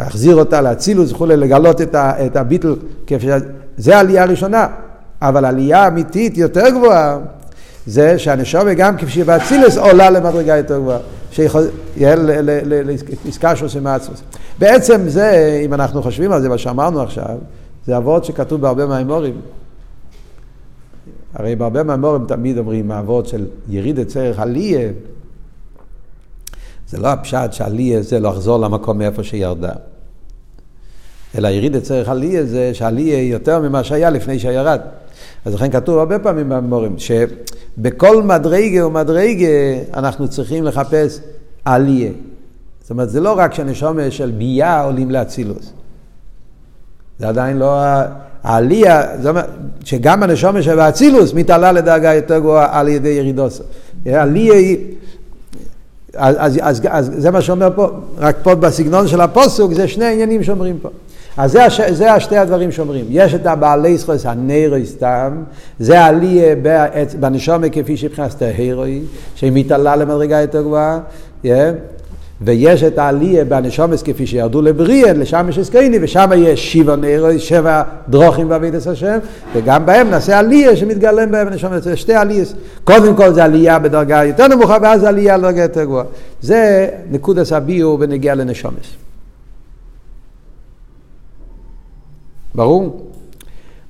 [0.00, 2.74] להחזיר אותה לאצילוס וכולי, לגלות את הביטל,
[3.76, 4.66] זה העלייה הראשונה.
[5.22, 7.18] אבל עלייה אמיתית יותר גבוהה,
[7.86, 10.98] זה שהנשומה גם כפי שבאצילס עולה למדרגה יותר גבוהה,
[13.24, 14.22] לעסקה שעושים מעצמוס.
[14.58, 17.38] בעצם זה, אם אנחנו חושבים על זה, מה שאמרנו עכשיו,
[17.86, 19.40] זה אבות שכתוב בהרבה מהאמורים.
[21.34, 24.90] הרי בהרבה מהאמורים תמיד אומרים אבות של יריד צריך עליה.
[26.88, 29.72] זה לא הפשט שעליה זה לחזור למקום מאיפה שירדה.
[31.38, 34.80] אלא יריד צריך עליה זה שעליה יותר ממה שהיה לפני שירד.
[35.44, 39.46] אז לכן כתוב הרבה פעמים במורים, שבכל מדרגה ומדרגה
[39.94, 41.20] אנחנו צריכים לחפש
[41.64, 42.10] עליה.
[42.80, 45.72] זאת אומרת, זה לא רק שהנשומה של ביה עולים לאצילוס.
[47.18, 47.80] זה עדיין לא
[48.42, 49.48] העלייה, זאת אומרת,
[49.84, 53.62] שגם הנשומה של האצילוס מתעלה לדרגה יותר גבוהה על ידי ירידוס.
[54.06, 54.78] עלייה היא...
[56.14, 60.04] אז, אז, אז, אז זה מה שאומר פה, רק פה בסגנון של הפוסוק, זה שני
[60.04, 60.88] עניינים שאומרים פה.
[61.36, 61.60] אז זה.
[61.90, 63.04] זה השתי הדברים שאומרים.
[63.10, 65.42] יש את הבעלי זכוס הנרו סתם,
[65.78, 66.54] זה עליה
[67.20, 69.02] בנשומה כפי שבחינת ההירוי,
[69.34, 71.00] שהיא מתעלה למדרגה יותר גבוהה,
[71.44, 71.48] yeah.
[72.44, 77.82] ויש את העלייה בנשומס כפי שירדו לבריאן, לשם יש הסקייני, ושם יש שבע נרו, שבע
[78.08, 79.18] דרוכים בעבידת השם,
[79.54, 82.54] וגם בהם נעשה עלייה שמתגלם בהם בנשומס, זה שתי עלייס.
[82.84, 86.04] קודם כל זה עלייה בדרגה יותר נמוכה, ואז עלייה לדרגה יותר גבוהה.
[86.42, 89.01] זה נקודס הביור בנגיע לנשומס.
[92.54, 93.10] ברור?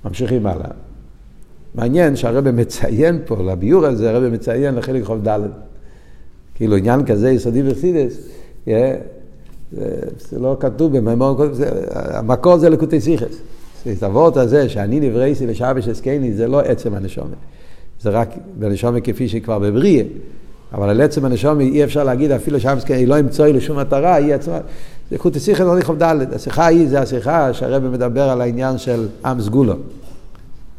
[0.05, 0.71] ממשיכים הלאה.
[1.75, 5.41] מעניין שהרבא מציין פה, לביור הזה, הרבא מציין לחלק חוב ד',
[6.55, 8.29] כאילו עניין כזה יסודי וחסידס,
[8.67, 8.99] זה,
[10.19, 11.53] זה לא כתוב במימון,
[11.91, 13.37] המקור זה לקוטי סיכס.
[13.93, 17.37] את הוורט הזה, שאני נברייסי ושאבש אסקני, זה לא עצם הנשומת.
[18.01, 20.05] זה רק בנשומת כפי שהיא כבר בבריאה.
[20.73, 24.35] אבל על עצם הנשומת אי אפשר להגיד אפילו שאבש אסקני לא ימצואי לשום מטרה, היא
[24.35, 24.61] עצמה.
[25.13, 29.41] זה סיכס לא נכתוב ד', השיחה ההיא זה השיחה שהרבא מדבר על העניין של עם
[29.41, 29.75] סגולו.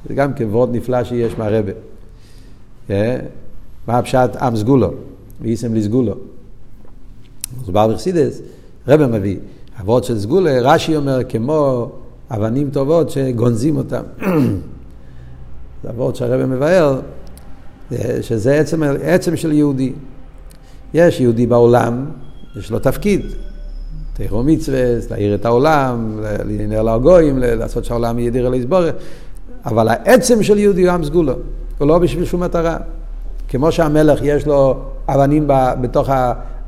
[0.08, 1.72] זה גם כן וורד נפלא שיש מהרבה.
[2.89, 3.17] אה?
[3.88, 4.93] מה הפשט עם סגולו,
[5.41, 6.15] ואיסם לסגולו.
[7.58, 8.41] מוסבר בחסידס,
[8.88, 9.38] רבה מביא,
[9.80, 11.89] הוורד של סגולה, רש"י אומר, כמו
[12.32, 14.04] אבנים טובות שגונזים אותם.
[15.84, 17.00] זה הווארט שהרבי מבאר,
[18.22, 19.93] שזה עצם, עצם של יהודי.
[20.93, 22.06] יש יהודי בעולם,
[22.60, 23.22] יש לו תפקיד,
[24.13, 28.93] תורה ומצוות, להאיר את העולם, לעניין לגויים, לעשות שהעולם יהיה דירה לו יתברך.
[29.65, 31.34] אבל העצם של יהודי הוא עם סגולה,
[31.78, 32.78] הוא לא בשביל שום מטרה.
[33.47, 34.76] כמו שהמלך יש לו
[35.10, 35.47] אבנים
[35.82, 36.10] בתוך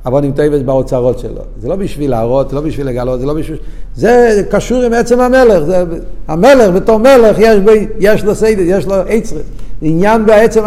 [0.05, 1.41] האבנים טובות באוצרות שלו.
[1.57, 3.57] זה לא בשביל להראות, זה לא בשביל לגלות, זה לא בשביל...
[3.95, 5.63] זה קשור עם עצם המלך.
[5.63, 5.83] זה...
[6.27, 7.69] המלך בתור מלך יש, ב...
[7.99, 9.43] יש לו סיידת, יש לו עצרת.
[9.81, 10.61] עניין בעצם,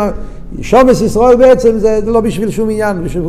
[0.63, 3.05] שומס ישראל בעצם זה, לא בשביל שום עניין.
[3.05, 3.23] בשביל...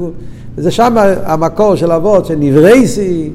[0.58, 3.30] זה שם המקור של אבות, שנברייסי,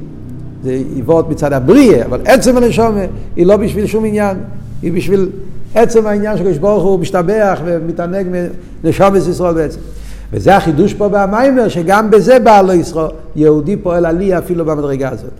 [0.65, 3.01] זה אבות מצד הבריאה, אבל עצם הנשומה
[3.37, 4.37] היא לא בשביל שום עניין,
[4.83, 5.29] היא בשביל
[5.75, 8.27] עצם העניין שקדוש ברוך הוא משתבח ומתענג
[8.85, 9.81] מנשומת ישראל בעצם.
[10.33, 15.31] וזה החידוש פה במיימר, שגם בזה בעל לא ישראל, יהודי פועל עלי אפילו במדרגה הזאת.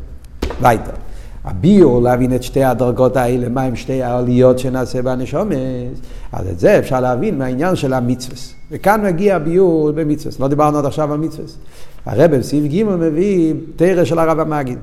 [0.63, 1.04] וייטר.
[1.45, 5.99] הביור להבין את שתי הדרגות האלה, מה הם שתי העליות שנעשה בנשומס,
[6.33, 8.37] אז את זה אפשר להבין מהעניין של המצווה.
[8.71, 10.35] וכאן מגיע הביור במצווה.
[10.41, 11.49] לא דיברנו עד עכשיו על מצווה.
[12.07, 14.79] הרב בסעיף ג' מביא תרא של הרב המגיד.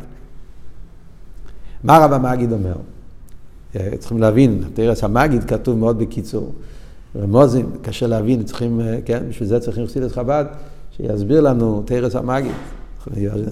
[1.83, 2.75] מה הרב המגיד אומר?
[3.75, 6.53] אה, צריכים להבין, תרס המגיד כתוב מאוד בקיצור.
[7.21, 10.45] רמוזים, קשה להבין, צריכים, אה, כן, בשביל זה צריכים חסידת חב"ד,
[10.97, 12.51] שיסביר לנו תרס המגיד.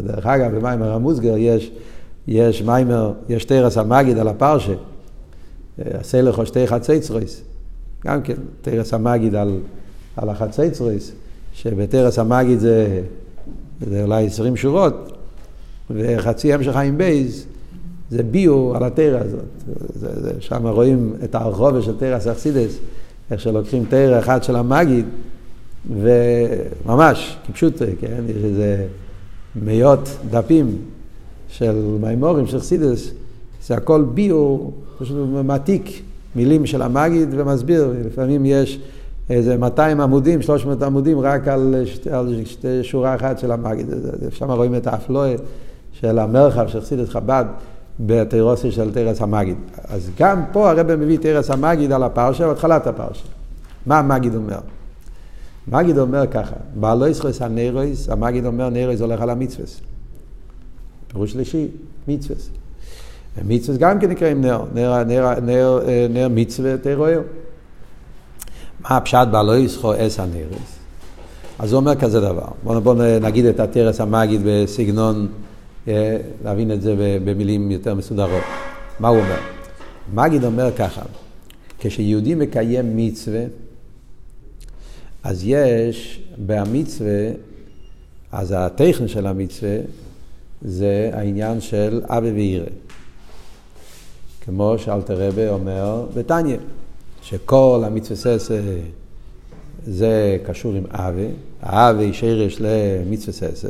[0.05, 1.71] דרך אגב, במיימר המוסגר יש,
[2.29, 4.73] יש מיימר, יש תרס המגיד על הפרשה,
[5.77, 7.41] עשה לך שתי חצייצרויס,
[8.05, 9.59] גם כן, תרס המגיד על,
[10.17, 11.11] על החצייצרויס,
[11.53, 13.01] שבתרס המגיד זה,
[13.81, 15.11] זה אולי עשרים שורות,
[15.89, 17.45] וחצי המשך חיים בייז,
[18.09, 19.45] זה ביו על התרא הזאת.
[20.39, 22.77] שם רואים את הרחובה של תרא סכסידס,
[23.31, 25.05] איך שלוקחים תרא אחת של המגיד,
[25.89, 28.85] וממש, כפשוט, כן, יש איזה
[29.55, 30.77] מאות דפים
[31.49, 33.11] של מימורים של חסידס,
[33.67, 34.57] זה הכל ביו,
[34.99, 36.01] פשוט מעתיק
[36.35, 38.79] מילים של המגיד ומסביר, לפעמים יש
[39.29, 43.87] איזה 200 עמודים, 300 עמודים רק על, שתי, על שתי שורה אחת של המגיד.
[44.29, 45.35] שם רואים את האפלואה
[45.93, 47.45] של המרחב של חסידס חב"ד.
[47.99, 49.57] בתירוסי של תרס המגיד.
[49.89, 53.25] אז גם פה הרב מביא תרס המגיד על הפרשה, בהתחלת הפרשה.
[53.85, 54.59] מה המגיד אומר?
[55.71, 59.81] המגיד אומר ככה, בעלו ישחס הנרויס, המגיד אומר נרויס הולך על המצווס.
[61.11, 61.67] פירוש שלישי,
[62.07, 62.49] מצווס.
[63.45, 67.21] מצווס גם כן נקראים נר, נר, נר, נר, נר מצווה תרויר.
[68.79, 70.79] מה הפשט בעלו ישחו אס הנרויס?
[71.59, 72.47] אז הוא אומר כזה דבר.
[72.63, 75.27] בואו בוא נגיד את התרס המגיד בסגנון
[75.87, 76.95] אה, להבין את זה
[77.25, 78.43] במילים יותר מסודרות.
[78.99, 79.39] מה הוא אומר?
[80.13, 81.01] מגיד אומר ככה,
[81.79, 83.43] כשיהודי מקיים מצווה,
[85.23, 87.29] אז יש במצווה,
[88.31, 89.77] אז הטכן של המצווה
[90.61, 92.65] זה העניין של אבי וירא.
[94.41, 96.57] כמו שאלתר רבה אומר בתניא,
[97.21, 98.37] שכל המצווה
[99.87, 101.27] זה קשור עם אבי,
[101.61, 103.67] האבי שרש למצווה ססה.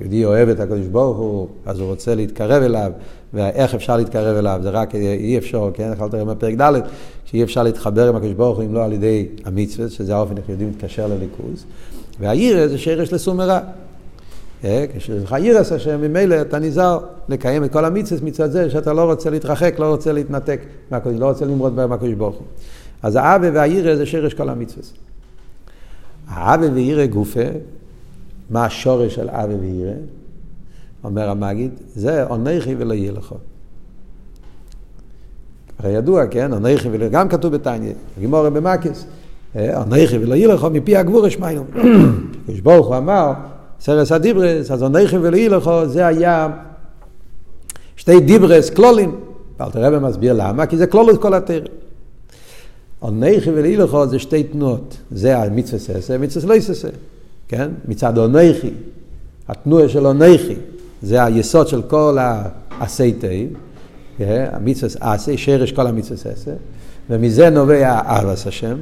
[0.00, 2.92] יהודי אוהב את הקדוש ברוך הוא, אז הוא רוצה להתקרב אליו,
[3.34, 6.72] ואיך אפשר להתקרב אליו, זה רק אי אפשר, כן, איך תראה בפרק ד',
[7.24, 10.48] שאי אפשר להתחבר עם הקדוש ברוך הוא אם לא על ידי המצווה, שזה האופן איך
[10.48, 11.64] יהודי מתקשר לליכוז,
[12.20, 13.60] והירא זה שרש לסומרה.
[14.64, 18.92] אה, כשיש לך ירס השם, ממילא אתה נזהר לקיים את כל המצווה מצד זה שאתה
[18.92, 22.46] לא רוצה להתרחק, לא רוצה להתנתק מהקדוש, לא רוצה למרוד מהקדוש ברוך הוא.
[23.02, 24.84] אז האבה והירא זה שרש כל המצווה.
[26.28, 27.40] האבה וירא גופה
[28.50, 29.92] מה השורש של אבי וירא?
[31.04, 33.34] אומר המגיד, זה עונכי ולא יהיה לך.
[35.78, 36.52] הרי ידוע, כן?
[36.52, 39.06] עונכי ולא, גם כתוב בתניא, גימורי במקס,
[39.54, 41.64] עונכי ולא יהיה לך מפי הגבור אשמיינו.
[42.42, 43.32] הקדוש ברוך הוא אמר,
[43.80, 46.48] סרס הדיברס, אז אנכי ולאי לכו, זה היה
[47.96, 49.20] שתי דיברס, כלולים.
[49.60, 51.66] ואלתר רבי מסביר למה, כי זה כלולות כל התרא.
[53.04, 56.88] אנכי ולאי לכו זה שתי תנועות, זה המצווה ססה, מצווה לא יססה,
[57.48, 57.70] כן?
[57.88, 58.70] מצד אנכי,
[59.48, 60.56] התנועה של אנכי,
[61.02, 63.48] זה היסוד של כל העשי תיב,
[64.20, 66.52] המצווה עשי, שרש כל המצווה ססה,
[67.10, 68.76] ומזה נובע אהבס השם,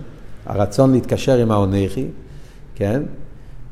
[0.46, 2.06] הרצון להתקשר עם האונכי,
[2.74, 3.02] כן?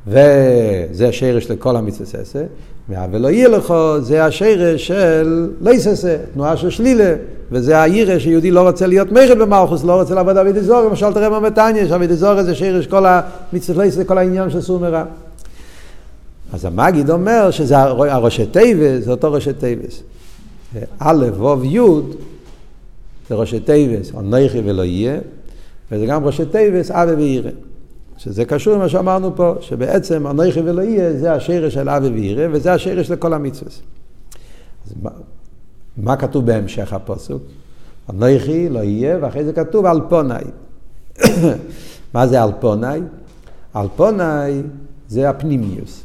[0.06, 2.44] וזה השרש לכל המצווה ססה,
[2.88, 7.14] ולא יהיה לך, זה השורש של לא תעשה, תנועה של שלילה,
[7.50, 11.30] וזה היראה שיהודי לא רוצה להיות מורד במלכות, לא רוצה לעבוד עבודה זרה, למשל כמו
[11.30, 15.04] שרואה בתניא, שעבודה זרה זה שורש כל המצוות לא תעשה, כל העניין של סור מרע.
[16.52, 20.02] אז המגיד אומר שזה הראשי תיבות, זה אותו ראשי תיבות.
[20.98, 21.80] א', ו', י',
[23.28, 25.18] זה ראשי תיבות, אנכי ולא יהיה,
[25.92, 27.50] וזה גם ראשי תיבות, אהבה ויראה.
[28.16, 32.72] שזה קשור למה שאמרנו פה, שבעצם אנכי ולא יהיה, זה השרש של אבי וירא, וזה
[32.72, 33.72] השרש לכל המצווה.
[34.86, 35.10] אז מה,
[35.96, 37.42] מה כתוב בהמשך הפוסוק?
[38.10, 40.44] אנכי לא יהיה, ואחרי זה כתוב אלפונאי.
[42.14, 43.00] מה זה אלפונאי?
[43.76, 44.62] אלפונאי
[45.08, 46.02] זה הפנימיוס.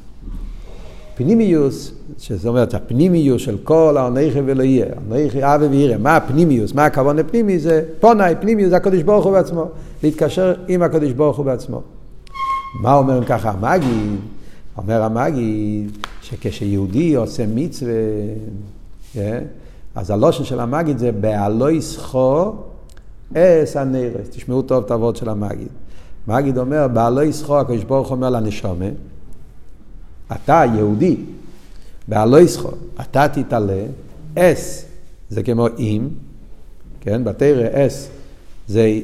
[1.15, 6.73] פנימיוס, שזה אומר את הפנימיוס של כל האנכי ולא יהיה, אנכי אבי וירא, מה הפנימיוס,
[6.73, 9.65] מה הכוון לפנימי, זה פונאי, פנימיוס זה הקדוש ברוך הוא בעצמו,
[10.03, 11.81] להתקשר עם הקדוש ברוך הוא בעצמו.
[12.75, 14.19] מה אומר ככה המגיד?
[14.77, 17.93] אומר המגיד שכשיהודי עושה מצווה,
[19.13, 19.43] כן?
[19.95, 22.51] אז הלושן של המגיד זה בעלו יסחו
[23.35, 24.29] אס הנרס.
[24.29, 25.67] תשמעו טוב את הוורד של המגיד.
[26.27, 28.85] מגיד אומר, בעלו יסחו, הקדוש ברוך אומר לנשומה,
[30.31, 31.15] אתה יהודי,
[32.07, 32.69] בעלו יסחו,
[33.01, 33.83] אתה תתעלה,
[34.37, 34.85] אס
[35.29, 36.07] זה כמו אם,
[37.01, 38.09] כן, בתרא אס
[38.67, 38.99] זה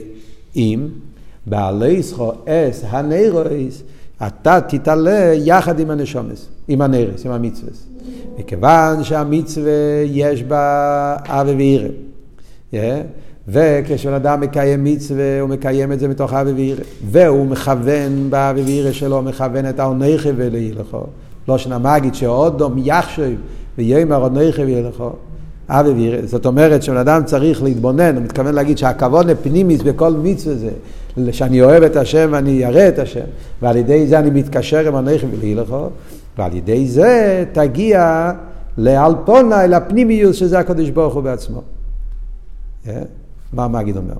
[0.55, 0.87] אם,
[1.47, 3.83] בעלי ישחו אס הנרויס,
[4.27, 7.71] אתה תתעלה יחד עם הנשומס, עם הנרס, עם המצווה.
[8.39, 9.71] מכיוון שהמצווה
[10.05, 11.87] יש בה אבי וירא.
[12.73, 12.75] Yeah.
[13.47, 16.83] וכשבן אדם מקיים מצווה, הוא מקיים את זה מתוך אבי וירא.
[17.05, 21.03] והוא מכוון באבי וירא שלו, מכוון את האונכי ולהילכו.
[21.47, 23.31] לא שנמגיד שאודום יחשב
[23.77, 25.09] ויאמר אונכי ולהילכו.
[25.67, 26.25] אבי וירא.
[26.25, 30.55] זאת אומרת שבן אדם צריך להתבונן, הוא מתכוון להגיד שהכבוד לפנימיס בכל מצווה
[31.17, 33.25] זה שאני אוהב את השם ואני ירא את השם,
[33.61, 35.87] ועל ידי זה אני מתקשר עם הנכם ולהילכו,
[36.37, 38.31] ועל ידי זה תגיע
[38.77, 41.61] לאלפונה, אל הפנימיוס, שזה הקדוש ברוך הוא בעצמו.
[42.87, 43.01] אה?
[43.53, 44.13] מה המגיד אומר?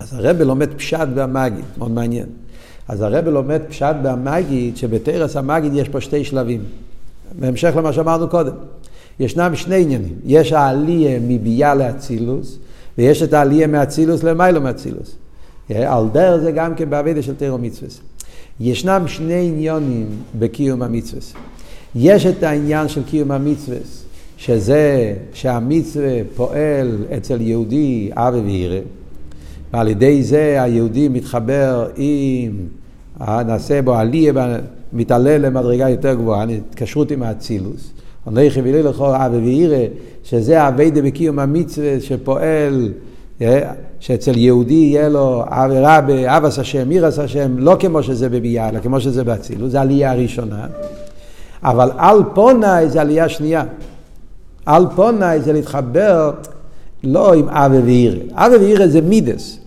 [0.00, 2.26] אז הרב לומד פשט במגיד, מאוד מעניין.
[2.88, 6.60] אז הרב לומד פשט במגיד, שבתרס המגיד יש פה שתי שלבים.
[7.38, 8.52] בהמשך למה שאמרנו קודם.
[9.20, 10.14] ישנם שני עניינים.
[10.24, 12.58] יש העלייה מביאה לאצילוס,
[12.98, 15.16] ויש את העלייה מאצילוס למיילו מאצילוס.
[15.74, 17.88] על דרך זה גם כן בעבידה של תירו מצווה.
[18.60, 20.06] ישנם שני עניונים
[20.38, 21.20] בקיום המצווה.
[21.94, 23.76] יש את העניין של קיום המצווה,
[24.36, 28.80] שזה שהמצווה פועל אצל יהודי אבי וירא,
[29.72, 32.52] ועל ידי זה היהודי מתחבר עם,
[33.20, 34.32] נעשה בו עלייה,
[34.92, 37.90] מתעלה למדרגה יותר גבוהה, התקשרות עם האצילוס.
[38.28, 39.84] אנכי וילי לכו אבי וירא,
[40.24, 42.92] שזה אביידה בקיום המצווה שפועל,
[43.42, 48.68] אה, שאצל יהודי יהיה לו אבי רבי, אבס השם, מירס השם, לא כמו שזה בביאה,
[48.68, 50.66] אלא כמו שזה באצילות, זה עלייה הראשונה.
[51.62, 53.64] אבל על פונאי זה עלייה שנייה.
[54.66, 56.30] על פונאי זה להתחבר
[57.04, 58.18] לא עם אבי וירא.
[58.32, 59.65] אבי וירא זה מידס.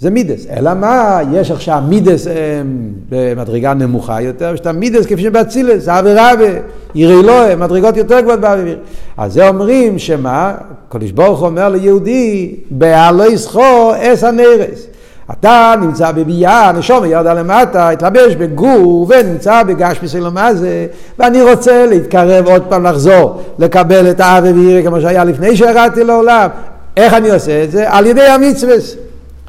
[0.00, 0.46] זה מידס.
[0.56, 6.10] אלא מה, יש עכשיו מידס הם, במדרגה נמוכה יותר, ויש את המידס כפי שבאצילס, אבי
[6.14, 6.58] רבי,
[6.94, 8.78] יראי לא, מדרגות יותר גבוהות באבי ויר.
[9.16, 10.54] אז זה אומרים שמה,
[10.88, 14.86] קדוש ברוך אומר ליהודי, בעלו יסחו אס הנרס.
[15.30, 20.86] אתה נמצא בביאה, נשום ירדה למטה, התלבש בגור ונמצא בגש מסילומה זה,
[21.18, 26.48] ואני רוצה להתקרב עוד פעם לחזור, לקבל את האבי וירא כמו שהיה לפני שירדתי לעולם.
[26.96, 27.90] איך אני עושה את זה?
[27.90, 28.74] על ידי המצווה.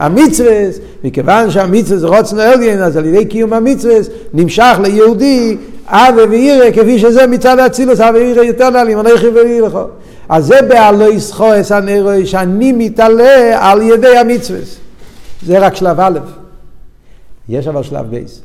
[0.01, 0.51] המצווה,
[1.03, 3.95] מכיוון שהמצווה זה רוצנו עליין, אז על ידי קיום המצווה
[4.33, 9.79] נמשך ליהודי אבי וירא, כפי שזה מצד האצילוס, אבי וירא יותר נעלים, אנכי וירא לך.
[10.29, 14.59] אז זה בעלו יסחו אס הנרוי, שאני מתעלה על ידי המצווה.
[15.45, 16.19] זה רק שלב א'.
[17.49, 18.41] יש אבל שלב בית.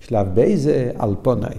[0.00, 1.54] שלב בית זה אלפונאי.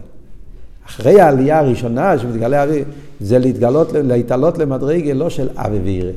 [0.88, 2.84] אחרי העלייה הראשונה שמתגלה אהבה,
[3.20, 6.12] זה להתגלות, להתעלות למדרגה לא של אהבה ויראה,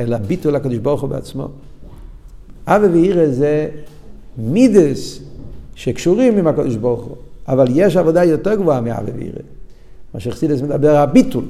[0.00, 1.48] אלא ביטול להקדוש ברוך הוא בעצמו.
[2.66, 3.68] אהבה ויראה זה
[4.38, 5.18] מידות
[5.74, 7.16] שקשורים עם הקדוש ברוך הוא,
[7.48, 9.42] אבל יש עבודה יותר גבוהה מאהבה ויראה.
[10.14, 11.44] מה שחסידות מדבר, הביטול.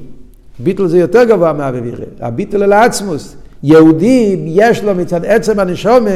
[0.59, 2.05] ביטול זה יותר גבוה מאהבה ויראה.
[2.19, 3.35] הביטול אל העצמות.
[3.63, 6.09] יהודי, יש לו מצד עצם הנשומה,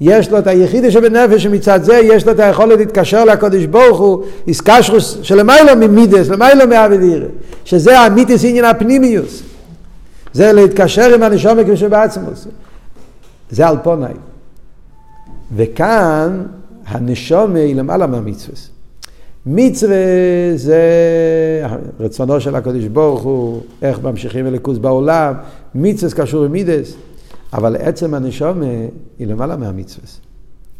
[0.00, 4.22] יש לו את היחידי שבנפש, שמצד זה יש לו את היכולת להתקשר לקודש ברוך הוא,
[4.46, 7.26] איסקשרוס שלמיילו ממידס, למיילו מאבדירה,
[7.64, 9.42] שזה המיתיס עניין הפנימיוס.
[10.32, 12.46] זה להתקשר עם הנשומה כמו שבעצמוס.
[13.50, 14.12] זה על פונאי.
[15.56, 16.46] וכאן
[16.86, 18.56] הנשומה היא למעלה מהמצווה.
[19.46, 19.96] מצווה
[20.54, 20.82] זה
[22.00, 25.34] רצונו של הקדוש ברוך הוא, איך ממשיכים אליקוס בעולם,
[25.74, 26.94] מצווה קשור עם מידס,
[27.52, 28.66] אבל עצם הנשומה
[29.18, 30.06] היא למעלה מהמצווה.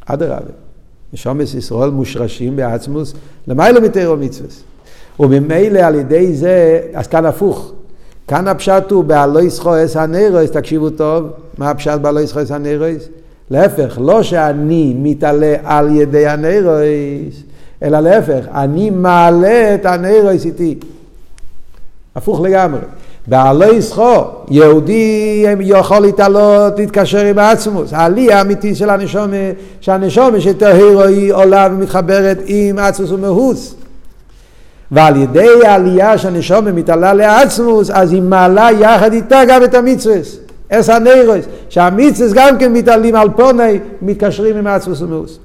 [0.06, 0.52] אדרבה.
[1.12, 3.14] נשומס ישראל מושרשים בעצמוס
[3.46, 4.48] למעלה מתארו מצווה.
[5.20, 7.72] וממילא על ידי זה, אז כאן הפוך.
[8.28, 13.08] כאן הפשט הוא בעלו סחואס הנרויס, תקשיבו טוב, מה הפשט בעלו סחואס הנרויס?
[13.50, 17.42] להפך, לא שאני מתעלה על ידי הנרויס,
[17.82, 20.78] אלא להפך, אני מעלה את הנרויס איתי.
[22.16, 22.80] הפוך לגמרי.
[23.26, 24.14] בעלי ישחו,
[24.50, 27.92] יהודי יכול להתעלות, להתקשר עם עצמוס.
[27.92, 29.36] העלי האמיתי של הנשומה,
[29.80, 33.74] שהנשומה שטהרו היא עולה ומתחברת עם עצמוס ומהוס.
[34.90, 40.36] ועל ידי העלייה שהנשומה מתעלה לעצמוס, אז היא מעלה יחד איתה גם את המצווס.
[40.70, 45.38] אס הנרוס, שהמצווס גם כן מתעלים על פוני, מתקשרים עם עצמוס ומהוס.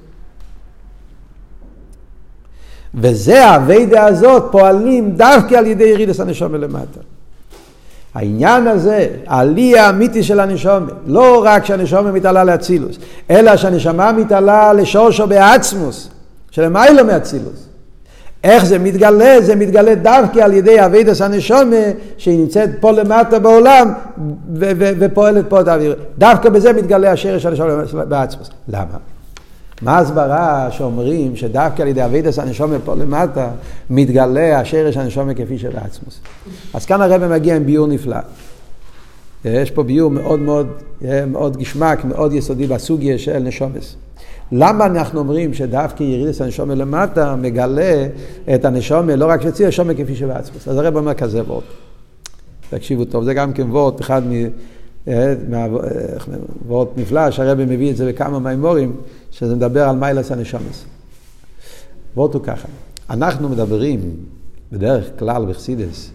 [2.96, 7.00] וזה הווידה הזאת פועלים דווקא על ידי ירידס הנשומה למטה.
[8.14, 12.98] העניין הזה, העלי האמיתי של הנשומה, לא רק שהנשומה מתעלה לאצילוס,
[13.30, 16.10] אלא שהנשמה מתעלה לשורשו בעצמוס,
[16.52, 17.65] שלמיילו מאצילוס.
[18.46, 19.42] איך זה מתגלה?
[19.42, 21.76] זה מתגלה דווקא על ידי אבידס הנשומה
[22.18, 23.94] שהיא נמצאת פה למטה בעולם
[25.00, 25.96] ופועלת פה את האוויר.
[26.18, 28.50] דווקא בזה מתגלה השרש הנשומה בעצמוס.
[28.68, 28.98] למה?
[29.82, 33.48] מה ההסברה שאומרים שדווקא על ידי אבידס הנשומה פה למטה
[33.90, 36.20] מתגלה השרש הנשומה כפי שבעצמוס.
[36.74, 38.18] אז כאן הרב מגיע עם ביור נפלא.
[39.46, 40.68] יש פה ביור מאוד מאוד,
[41.28, 43.96] מאוד גשמק, מאוד יסודי בסוגיה של נשומס.
[44.52, 48.08] למה אנחנו אומרים שדווקא ירידס הנשומה למטה מגלה
[48.56, 50.68] את הנשומה, לא רק שצריך הנשומה כפי שבעצמוס.
[50.68, 51.64] אז הרב אומר כזה וורד.
[52.70, 54.22] תקשיבו טוב, זה גם כן וורד, אחד
[56.66, 58.96] ווארט נפלא, שהרבי מביא את זה בכמה מאמרים,
[59.32, 60.86] שזה מדבר על מעלת הנשמות.
[62.16, 62.68] ווארט הוא ככה,
[63.10, 64.12] אנחנו מדברים
[64.72, 66.12] בדרך כלל בחסידות,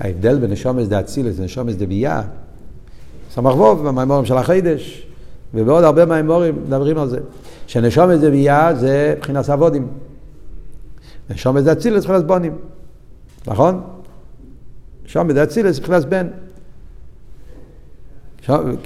[0.00, 2.22] ההבדל בין נשומס דה אצילס לנשומס דה ביאה,
[3.34, 5.07] סמך ווב במימורים של החידש,
[5.54, 7.18] ובעוד הרבה מאמרים מדברים על זה.
[7.66, 9.86] שנשמות דבי״ע זה מבחינת עבדים.
[11.30, 12.52] נשמות דאצילות מבחינת בנים.
[13.46, 13.80] נכון?
[15.04, 16.26] נשומת זה אצילס מבחינת בן.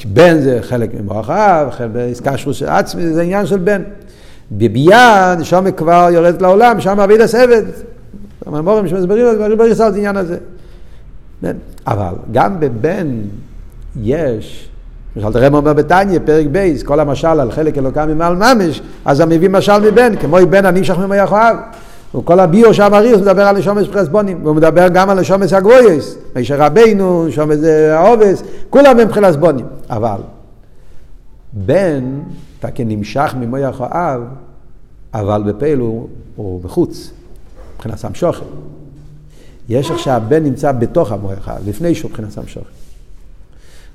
[0.05, 3.83] בן זה חלק ממוח האב, בעסקה של עצמי, זה עניין של בן.
[4.53, 7.63] בביאה נשומת כבר יורדת לעולם, שם אביד הסבד.
[8.47, 10.39] המאמורים שמסברים, מסברים על העניין הזה.
[11.87, 13.21] אבל גם בבן
[14.03, 14.72] יש
[15.17, 19.21] למשל תראה מה אומר בתניא, פרק בייס, כל המשל על חלק אלוקם ממעל ממש, אז
[19.21, 21.57] הם מביא משל מבן, כמו בן הנמשך ממח אוהב.
[22.15, 26.57] וכל הביור שם אריס מדבר על לשומס פרסבונים, והוא מדבר גם על לשומס הגבויס, מישר
[26.59, 27.59] רבינו, שומס
[27.91, 29.67] העובס, כולם הם פרסבונים.
[29.91, 30.21] אבל
[31.53, 32.05] בן,
[32.59, 34.21] אתה כנמשך ממוח האב,
[35.15, 37.11] אבל בפעיל הוא, בחוץ,
[37.77, 38.45] מבחינת סם שוכר.
[39.69, 42.82] יש עכשיו בן נמצא בתוך המוח האב, לפני שהוא מבחינת סם שוכר.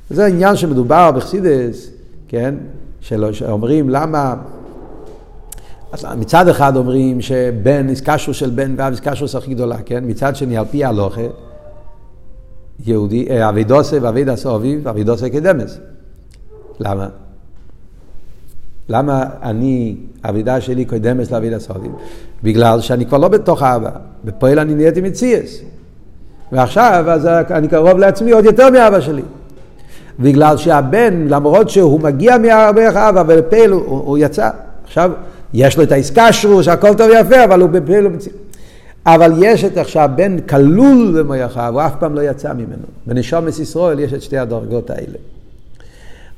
[0.09, 1.89] זה עניין שמדובר בחסידס,
[2.27, 2.55] כן,
[3.01, 4.35] שלא, שאומרים למה,
[5.91, 10.57] אז מצד אחד אומרים שבן, איסקשרו של בן ואב איסקשרוס הכי גדולה, כן, מצד שני
[10.57, 11.21] על פי הלוכה,
[12.85, 15.77] יהודי, אה, אבידוסה ואבידס אביב, אבידוסה כדמס.
[16.79, 17.07] למה?
[18.89, 21.91] למה אני, אבידה שלי קודמס לאבידס אביב?
[22.43, 23.91] בגלל שאני כבר לא בתוך האבא,
[24.25, 25.59] בפועל אני נהייתי מציאס.
[26.51, 29.21] ועכשיו אז אני קרוב לעצמי עוד יותר מאבא שלי.
[30.19, 34.49] בגלל שהבן, למרות שהוא מגיע מהרבה אב, אבל בפעיל הוא, הוא יצא.
[34.85, 35.11] עכשיו,
[35.53, 38.31] יש לו את העסקה שלו, שהכל טוב ויפה, אבל הוא בפעיל הוא מציא.
[39.05, 42.87] אבל יש את איך שהבן כלול במויחיו, הוא אף פעם לא יצא ממנו.
[43.05, 45.17] בנשומת ישראל יש את שתי הדרגות האלה.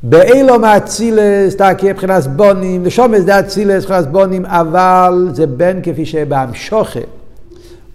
[0.04, 7.00] באילו מאצילס, תקי מבחינת בונים, נשומת זה אצילס מבחינת בונים, אבל זה בן כפי שבהמשוכה.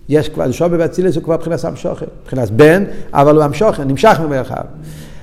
[0.09, 2.07] יש כבר, נשומת באצילס הוא כבר מבחינת המשוכה.
[2.23, 4.65] מבחינת בן, אבל הוא המשוכה, נמשך ממויחיו.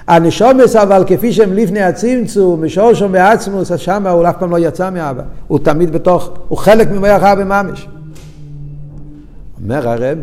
[0.08, 4.90] הנשומס אבל כפי שהם לפני הצמצום, משורשו מעצמוס, אז שמה הוא אף פעם לא יצא
[4.90, 5.24] מאבא.
[5.48, 7.88] הוא תמיד בתוך, הוא חלק ממוח אבא ממש.
[9.64, 10.18] אומר הרב,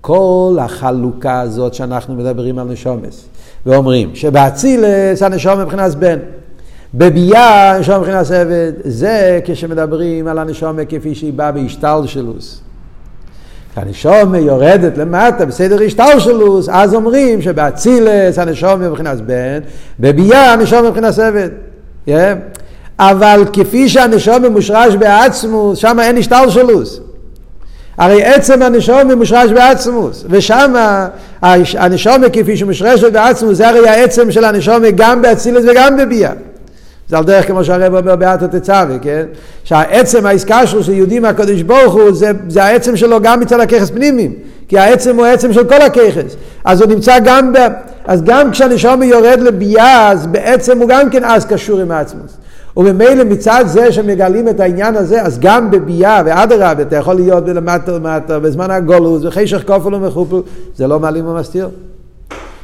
[0.00, 3.24] כל החלוקה הזאת שאנחנו מדברים על נשומס,
[3.66, 6.18] ואומרים שבאצילס הנשום מבחינת בן,
[6.94, 12.60] בביאה הנשום מבחינת עבד, זה כשמדברים על הנשום כפי שהיא באה בהשתלשלוס.
[13.80, 19.58] כשהנשומה יורדת למטה בסדר השטלשלוס, אז אומרים שבאצילס הנשומה מבחינת בן,
[20.00, 21.48] בביאה הנשומה מבחינת עבד.
[22.08, 22.10] Yeah.
[22.98, 27.00] אבל כפי שהנשום מושרש בעצמוס, שם אין השתלשלוס.
[27.98, 30.74] הרי עצם הנשום מושרש בעצמוס, ושם
[31.42, 36.32] הנשום כפי שמושרשת בעצמוס, זה הרי העצם של הנשום גם באצילס וגם בביאה.
[37.08, 39.26] זה על דרך כמו שהרב אומר באתו תצווה, כן?
[39.64, 43.90] שהעצם העסקה שלו של יהודי מהקדוש ברוך הוא זה, זה העצם שלו גם מצד הככס
[43.90, 44.32] פנימיים
[44.68, 47.58] כי העצם הוא העצם של כל הככס אז הוא נמצא גם, ב,
[48.06, 52.36] אז גם כשהנשום יורד לביאה אז בעצם הוא גם כן אז קשור עם העצמוס
[52.78, 57.92] וממילא מצד זה שמגלים את העניין הזה, אז גם בביאה ואדרבה, אתה יכול להיות למטה
[57.92, 60.36] למטה, בזמן הגולוס, וחשך כופל ומחופל,
[60.76, 61.68] זה לא מעלים ומסתיר.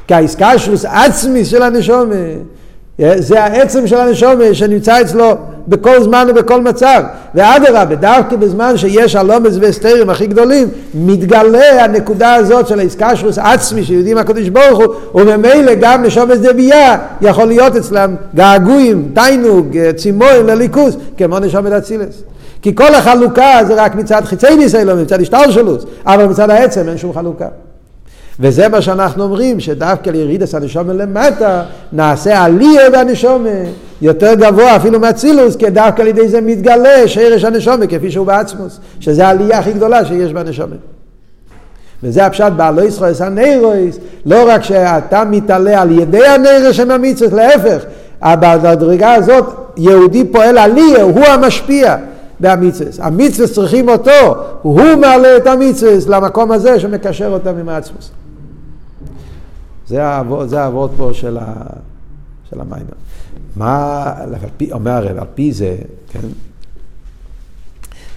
[0.07, 2.15] כי העסקה שלו עצמי של הנשומה,
[2.99, 5.35] זה העצם של הנשומה שנמצא אצלו
[5.69, 7.03] בכל זמן ובכל מצב.
[7.35, 14.19] ואדרבה, דווקא בזמן שיש הלומס והסתרים הכי גדולים, מתגלה הנקודה הזאת של האיסקשרוס עצמי שיודעים
[14.19, 21.39] הקדוש ברוך הוא, וממילא גם נשומת דבייה יכול להיות אצלם געגועים, תיינוג, צימוי לליכוס, כמו
[21.39, 22.23] נשומת אצילס.
[22.63, 27.13] כי כל החלוקה זה רק מצד חיצי ניסיון, מצד השתלשלוס, אבל מצד העצם אין שום
[27.13, 27.47] חלוקה.
[28.41, 31.63] וזה מה שאנחנו אומרים, שדווקא לירידס הנשומה למטה,
[31.93, 33.49] נעשה עלייה בנשומה
[34.03, 38.81] יותר גבוה אפילו מאצילוס, כי דווקא על ידי זה מתגלה שרש הנשומה כפי שהוא בעצמוס,
[39.01, 40.77] שזה העלייה הכי גדולה שיש בנשומה.
[42.03, 47.85] וזה הפשט בעלויס חויס הנרויס, לא רק שאתה מתעלה על ידי הנרש המצוות, להפך,
[48.23, 49.45] בדרגה הזאת
[49.77, 51.97] יהודי פועל עלייה, הוא המשפיע.
[52.41, 53.01] בהמצווס.
[53.01, 58.11] המצווס צריכים אותו, הוא מעלה את המצווס למקום הזה שמקשר אותם עם העצמוס.
[59.87, 61.55] זה האבות פה של, ה,
[62.51, 62.89] של המיימר.
[63.57, 65.77] מה, על פי, אומר הרב, על פי זה,
[66.09, 66.29] כן?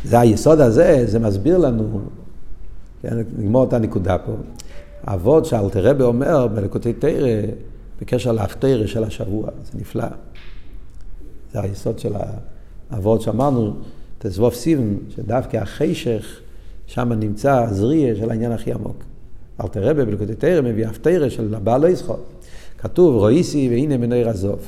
[0.03, 2.01] זה היסוד הזה, זה מסביר לנו,
[3.01, 4.35] כן, נגמור את הנקודה פה.
[5.03, 7.41] האבות שאלתרבה אומר בלקוטי תרא,
[8.01, 10.07] בקשר להפטרא של השבוע, זה נפלא.
[11.53, 12.13] זה היסוד של
[12.89, 13.73] האבות שאמרנו,
[14.19, 16.39] תזבוב סיבן, שדווקא החשך,
[16.87, 19.03] שם נמצא הזריה של העניין הכי עמוק.
[19.61, 22.19] אל תראה בלקוטי תרא מביא אף תרא של הבעל לא יסחור.
[22.77, 24.59] כתוב רואיסי והנה מנהר עזוב.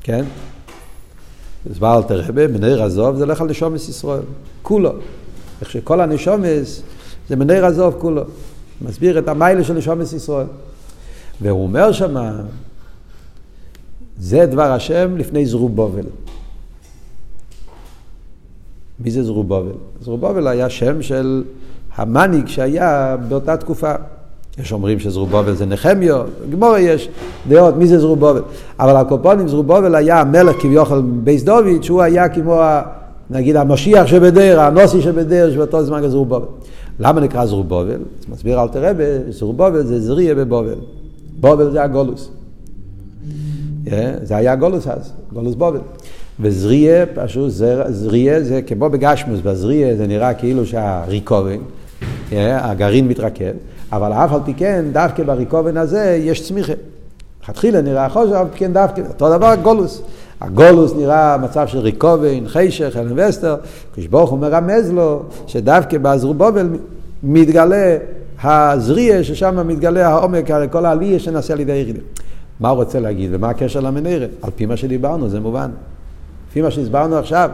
[0.00, 0.24] כן?
[1.70, 4.22] אז בעל תרבה, מנהר עזוב, זה הולך על נשומס ישראל.
[4.62, 4.92] כולו.
[5.60, 6.82] איך שכל הנשומס
[7.28, 8.22] זה מנהר עזוב כולו.
[8.82, 10.46] מסביר את המיילה של נשומס ישראל.
[11.40, 12.40] והוא אומר שמה,
[14.18, 16.06] זה דבר השם לפני זרובובל.
[19.00, 19.72] מי זה זרובובל?
[20.00, 21.44] זרובובל היה שם של
[21.98, 23.92] המנהיג שהיה באותה תקופה.
[24.58, 27.08] יש אומרים שזרובובל זה נחמיו, גמורה יש
[27.48, 28.42] דעות מי זה זרובובל.
[28.80, 32.62] אבל הקופונים זרובובל היה המלך כביכול בייס דוביץ', שהוא היה כמו
[33.30, 36.46] נגיד המשיח שבדיר, הנוסי שבדיר, שבאותו זמן כזרובובל.
[37.00, 37.94] למה נקרא זרובובל?
[37.94, 38.92] אז מסביר אל תראה,
[39.28, 40.74] זרובובל זה זריה בבובל.
[41.40, 42.30] בובל זה הגולוס.
[44.22, 45.80] זה היה גולוס אז, גולוס בובל.
[46.40, 47.50] וזריה, פשוט
[47.88, 51.58] זריה זה כמו בגשמוס, בזריה זה נראה כאילו שהריקובן,
[52.32, 53.52] הגרעין מתרכב,
[53.92, 56.72] אבל אף על פי כן, דווקא בריקובן הזה יש צמיחה.
[57.42, 60.02] לכתחילה נראה חושב, אבל כן דווקא, אותו דבר גולוס.
[60.40, 63.56] הגולוס נראה מצב של ריקובן, חשך, אלן וסטר,
[63.94, 66.68] כשברוך הוא מרמז לו שדווקא בזרובובל
[67.22, 67.96] מתגלה
[68.42, 72.02] הזריה, ששם מתגלה העומק, כל העלייה שנעשה על ידי הירידים.
[72.60, 74.26] מה הוא רוצה להגיד ומה הקשר למנהרה?
[74.42, 75.70] על פי מה שדיברנו, זה מובן.
[76.50, 77.50] לפי מה שהסברנו עכשיו,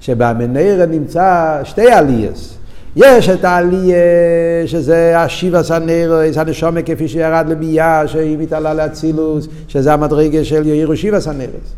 [0.00, 2.59] שבמנהרה נמצא שתי עלייס.
[2.96, 3.96] יש את העלייה
[4.66, 11.20] שזה השיבה סנרס, הנשומה כפי שירד לביאה, שהיא מתעלה לאצילוס, שזה המדרגה של יאירו שיבה
[11.20, 11.74] סנרס.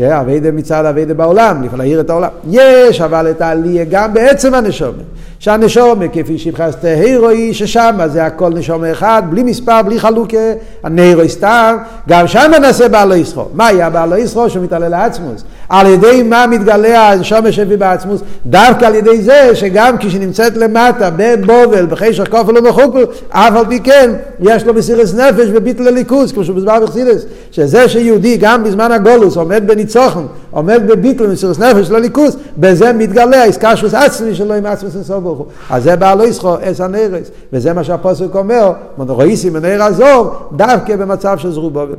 [0.00, 2.28] אביידה מצד אביידה בעולם, להעיר את העולם.
[2.50, 5.02] יש אבל את העלייה גם בעצם הנשומה.
[5.40, 10.36] שהנשומה כפי שבחס תהירוי, ששם זה הכל נשומה אחד, בלי מספר, בלי חלוקה,
[10.82, 11.76] הנהירוי סתם,
[12.08, 13.44] גם שם נעשה בעלו ישחו.
[13.54, 15.44] מה היה בעלו ישחו שמתעלה לעצמוס?
[15.68, 18.20] על ידי מה מתגלה הנשומה שהביא בעצמוס?
[18.46, 24.10] דווקא על ידי זה שגם כשנמצאת למטה, בבובל, בחשך כופל ומחופל, אף על פי כן,
[24.40, 29.62] יש לו מסירס נפש וביטל לליכוס, כמו שבסבר בחסידס, שזה שיהודי גם בזמן הגולוס עומד
[29.66, 35.38] בניצוחן, עומד בביטל מסירס נפש לליכוס, בזה מתגלה האיסקשוס עצמי שלו עם עצמוס אינסוף ברוך
[35.38, 35.46] הוא.
[35.70, 41.38] אז זה בעלו ישחו אס הנרס, וזה מה שהפוסק אומר, מונרויסי מנהר הזור, דווקא במצב
[41.38, 41.96] של זרובובל.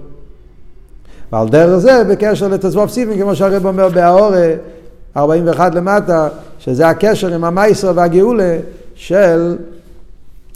[1.31, 4.47] ועל דרך זה, בקשר לתזבוב סיפין, כמו שהרב אומר בהאורה,
[5.17, 6.27] 41 למטה,
[6.59, 8.57] שזה הקשר עם המייסר והגאולה
[8.95, 9.55] של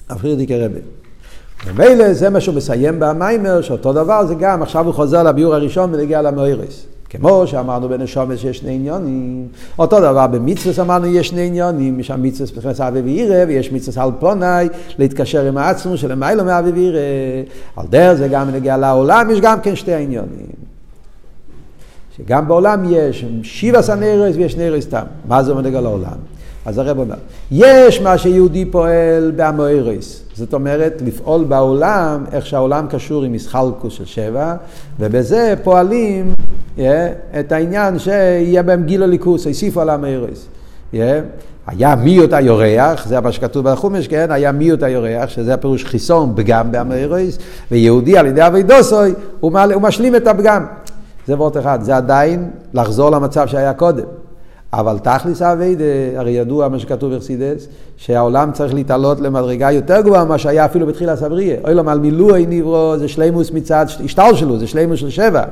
[0.09, 0.79] הפרידיקי רבי.
[1.65, 5.93] ומילא זה מה שהוא מסיים במיימר, שאותו דבר זה גם, עכשיו הוא חוזר לביור הראשון
[5.93, 6.85] ונגיע למוירס.
[7.09, 9.47] כמו שאמרנו בנשומס שיש שני עניונים,
[9.79, 13.97] אותו דבר במצווס אמרנו יש שני עניונים, יש שם מצווס מבחינת אבי ואירא, ויש מצווס
[13.97, 14.45] על פלוני,
[14.97, 16.99] להתקשר עם העצמו של המיילו מאבי ואירא.
[17.75, 20.65] על דרך זה גם נגיע לעולם, יש גם כן שתי עניונים.
[22.17, 25.03] שגם בעולם יש שיבה סנרס ויש נרס סתם.
[25.27, 26.17] מה זה אומר לגל העולם?
[26.65, 27.15] אז הרב אומר,
[27.51, 34.05] יש מה שיהודי פועל באמוירס, זאת אומרת לפעול בעולם איך שהעולם קשור עם מסחלקוס של
[34.05, 34.55] שבע,
[34.99, 36.34] ובזה פועלים
[37.39, 40.47] את העניין שיהיה בהם גיל הליכוס, הוסיפו על המוירס.
[40.93, 40.97] Yeah.
[41.67, 44.31] היה מיעוט היורח, זה מה שכתוב בחומש, כן?
[44.31, 47.37] היה מיעוט היורח, שזה הפירוש חיסון פגם באמוירס,
[47.71, 50.65] ויהודי על ידי אבידוסוי, הוא, הוא משלים את הפגם.
[51.27, 54.03] זה וורט אחד, זה עדיין לחזור למצב שהיה קודם.
[54.79, 55.83] אבל תכלס אביידה,
[56.15, 57.67] הרי ידוע מה שכתוב בחסידס,
[57.97, 61.55] שהעולם צריך להתעלות למדרגה יותר גבוהה ממה שהיה אפילו בתחילה סבריה.
[61.63, 65.43] אוי לו, על מילואי ניברו זה שלימוס מצד השטר שלו, זה שלימוס של שבע.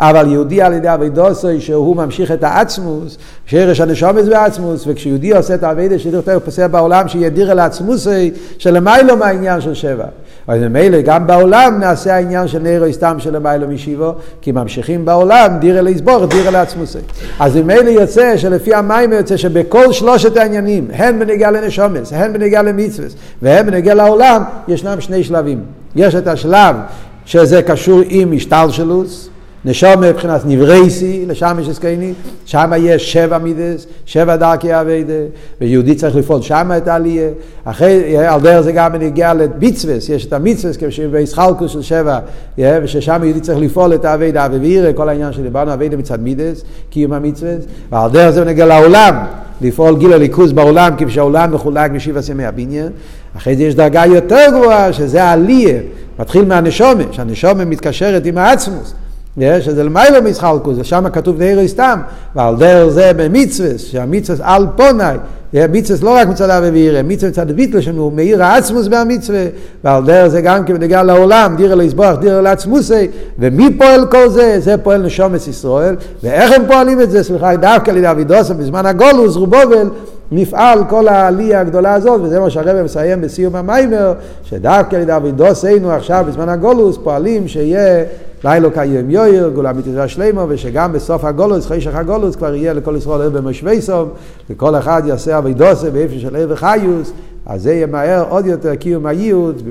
[0.00, 5.62] אבל יהודי על ידי אבידוסוי, שהוא ממשיך את העצמוס, שרש הנשומס בעצמוס, וכשיהודי עושה את
[5.62, 10.06] האביידה שדיר פוסע בעולם, שידיר אל העצמוסי, שלמיילו מהעניין של שבע.
[10.50, 15.56] אז ממילא גם בעולם נעשה העניין של נרו סתם של למיילו משיבו, כי ממשיכים בעולם
[15.60, 16.98] דירה לסבור, דירה לעצמוסי.
[17.40, 23.14] אז ממילא יוצא שלפי המים יוצא שבכל שלושת העניינים, הן בנגיעה לנשומס, הן בנגיעה למצווס,
[23.42, 25.60] והן בנגיעה לעולם, ישנם שני שלבים.
[25.96, 26.76] יש את השלב
[27.24, 29.28] שזה קשור עם השתלשלוס,
[29.64, 32.12] נשום מבחינת נברייסי, לשם יש הסקייני,
[32.44, 35.12] שם יש שבע מידס, שבע דרכי אביידה,
[35.60, 37.28] ויהודי צריך לפעול שם את העלייה.
[37.64, 42.18] אחרי, על דרך זה גם נגיע למצווס, יש את המצווס כשבייסחלקוס של שבע,
[42.58, 47.64] וששם יהודי צריך לפעול את האביידה, ווירא, כל העניין שדיברנו, אביידה מצד מידס, קיום המצווס,
[47.92, 49.14] ועל דרך זה נגיע לעולם,
[49.60, 52.88] לפעול גיל הליכוז בעולם, כפי שהעולם מחולק בשבע ימי הבניין.
[53.36, 55.78] אחרי זה יש דרגה יותר גבוהה, שזה העלייה,
[56.18, 58.94] מתחיל מהנשומה, שהנשומה מתקשרת עם העצמוס.
[59.38, 62.00] שזה למיילו מסחלקוס, ושם כתוב נערי סתם,
[62.36, 65.16] ועל דרך זה במצווה, שהמצווה על פונאי,
[65.54, 69.44] מצווה לא רק מצד אבי וירא, מצווה מצד הביטל שלנו, מאיר העצמוס בהמצווה,
[69.84, 73.08] ועל דרך זה גם כן בנגיע לעולם, דירה להסבוח, דירה לעצמוסי,
[73.38, 74.60] ומי פועל כל זה?
[74.60, 77.22] זה פועל נשומס ישראל, ואיך הם פועלים את זה?
[77.22, 79.90] סליחה, דווקא לידי אבידוסם, בזמן הגולוס, רובובל,
[80.32, 84.12] נפעל כל העלייה הגדולה הזאת, וזה מה שהרבא מסיים בסיום המיימר,
[84.44, 88.04] שדווקא לידי אבידוסנו עכשיו בזמן הגולוס פועלים שיהיה
[88.44, 93.22] לילה קיים יויר, גאולה מתיזה שלמה, ושגם בסוף הגולוס, חשך הגולוס, כבר יהיה לכל ישראל
[93.22, 94.08] ערב במשווה סום,
[94.50, 97.12] וכל אחד יעשה אבידוסה באיפה של ערב חיוס,
[97.46, 99.62] אז זה ימהר עוד יותר קיום הייעוד,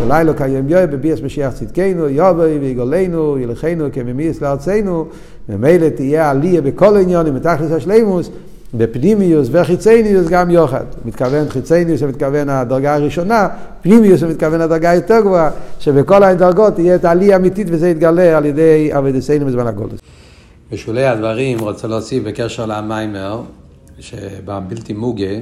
[0.00, 5.06] ולילה קיים יויר, בביאס משיח צדקנו, יובי ויגולנו, ילכנו כממיס לארצנו,
[5.48, 8.30] ומילא תהיה עלייה בכל עניונים, מתחלס השלימוס,
[8.74, 10.84] בפנימיוס וחיצניוס גם יוחד.
[11.04, 13.48] מתכוון חיצניוס, מתכוון הדרגה הראשונה,
[13.82, 15.50] פנימיוס מתכוון הדרגה יותר גבוהה,
[15.80, 20.00] שבכל הדרגות תהיה את העלייה האמיתית וזה יתגלה על ידי אבדסנו בזמן הגולדוס.
[20.72, 23.42] בשולי הדברים רוצה להוסיף בקשר למיימר,
[23.98, 25.34] שבבלתי מוגה,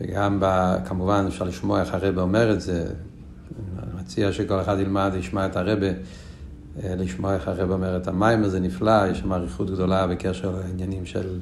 [0.00, 2.84] וגם ב, כמובן אפשר לשמוע איך הרב אומר את זה,
[3.78, 5.92] אני מציע שכל אחד ילמד, ישמע את הרב, אה,
[6.98, 11.38] לשמוע איך הרב אומר את המיימר, זה נפלא, יש שם אריכות גדולה בקשר לעניינים של...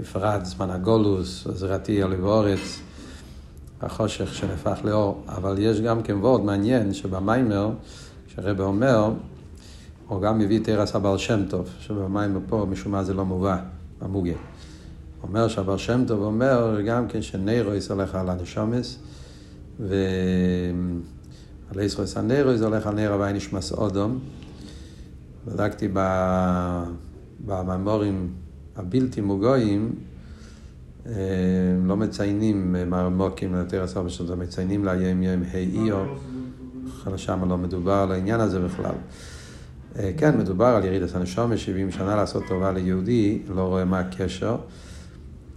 [0.00, 2.80] בפרט זמן הגולוס, עזרתי עלי ואורץ,
[3.80, 5.22] החושך שנהפך לאור.
[5.28, 7.70] אבל יש גם כן וורד מעניין שבמיימר,
[8.26, 9.12] כשהרבא אומר,
[10.08, 13.56] הוא גם מביא תרס הבעל שם טוב, שבמיימר פה משום מה זה לא מובא,
[14.00, 14.32] במוגה.
[15.22, 18.98] אומר שהבעל שם טוב אומר גם כן שניירויס הולך על הנשומס,
[19.80, 19.98] ועל
[21.80, 24.18] ישרויס הנרויס הולך על נר הווי נשמס אודום.
[25.46, 25.88] בדקתי
[27.46, 28.32] בממורים
[28.78, 29.92] הבלתי מוגויים
[31.06, 31.12] אה,
[31.86, 36.04] לא מציינים מרמוקים ליותר עשר בשעות, מציינים לה יום יום ה' איו,
[37.16, 38.94] שם לא מדובר על העניין הזה בכלל.
[39.98, 44.56] אה, כן, מדובר על ירידת הנשום, 70 שנה לעשות טובה ליהודי, לא רואה מה הקשר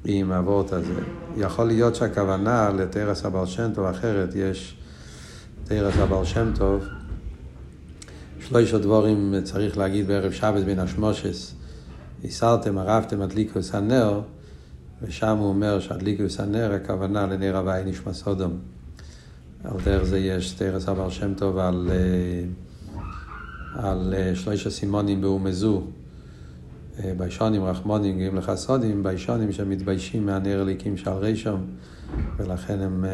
[0.06, 1.02] עם האבות הזה.
[1.38, 4.78] יכול להיות שהכוונה לתרס הבעל שם טוב אחרת, יש
[5.64, 6.84] תרס הבעל שם טוב,
[8.40, 11.61] שלושה דבורים צריך להגיד בערב שבת בין השמושס.
[12.24, 14.22] הסרתם, ערפתם הדליקוס הנר,
[15.02, 18.58] ושם הוא אומר שהדליקוס הנר, הכוונה לנר הוואי נשמע סודום.
[19.64, 22.44] על דרך זה יש תרס אבר שם טוב על, אה,
[23.90, 25.84] על אה, שלושה סימונים באומזו.
[27.00, 31.66] אה, ביישונים רחמונים גאים לחסודים, ביישונים שמתביישים מהנר הליקים של רישום,
[32.38, 33.06] ולכן הם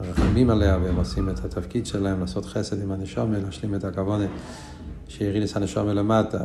[0.00, 4.30] מרחמים עליה והם עושים את התפקיד שלהם לעשות חסד עם הנשומה, להשלים את הכוונת
[5.08, 6.44] שיריד את הנשומה למטה.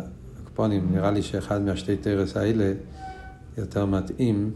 [0.57, 2.73] הקופונים, נראה לי שאחד מהשתי תרס האלה
[3.57, 4.51] יותר מתאים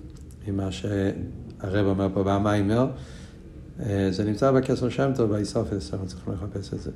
[0.47, 2.87] ממה שהרב אומר פה במיימר.
[3.79, 6.91] אה, זה נמצא בכסר שם טוב, באיסופס, אנחנו צריכים לחפש את זה.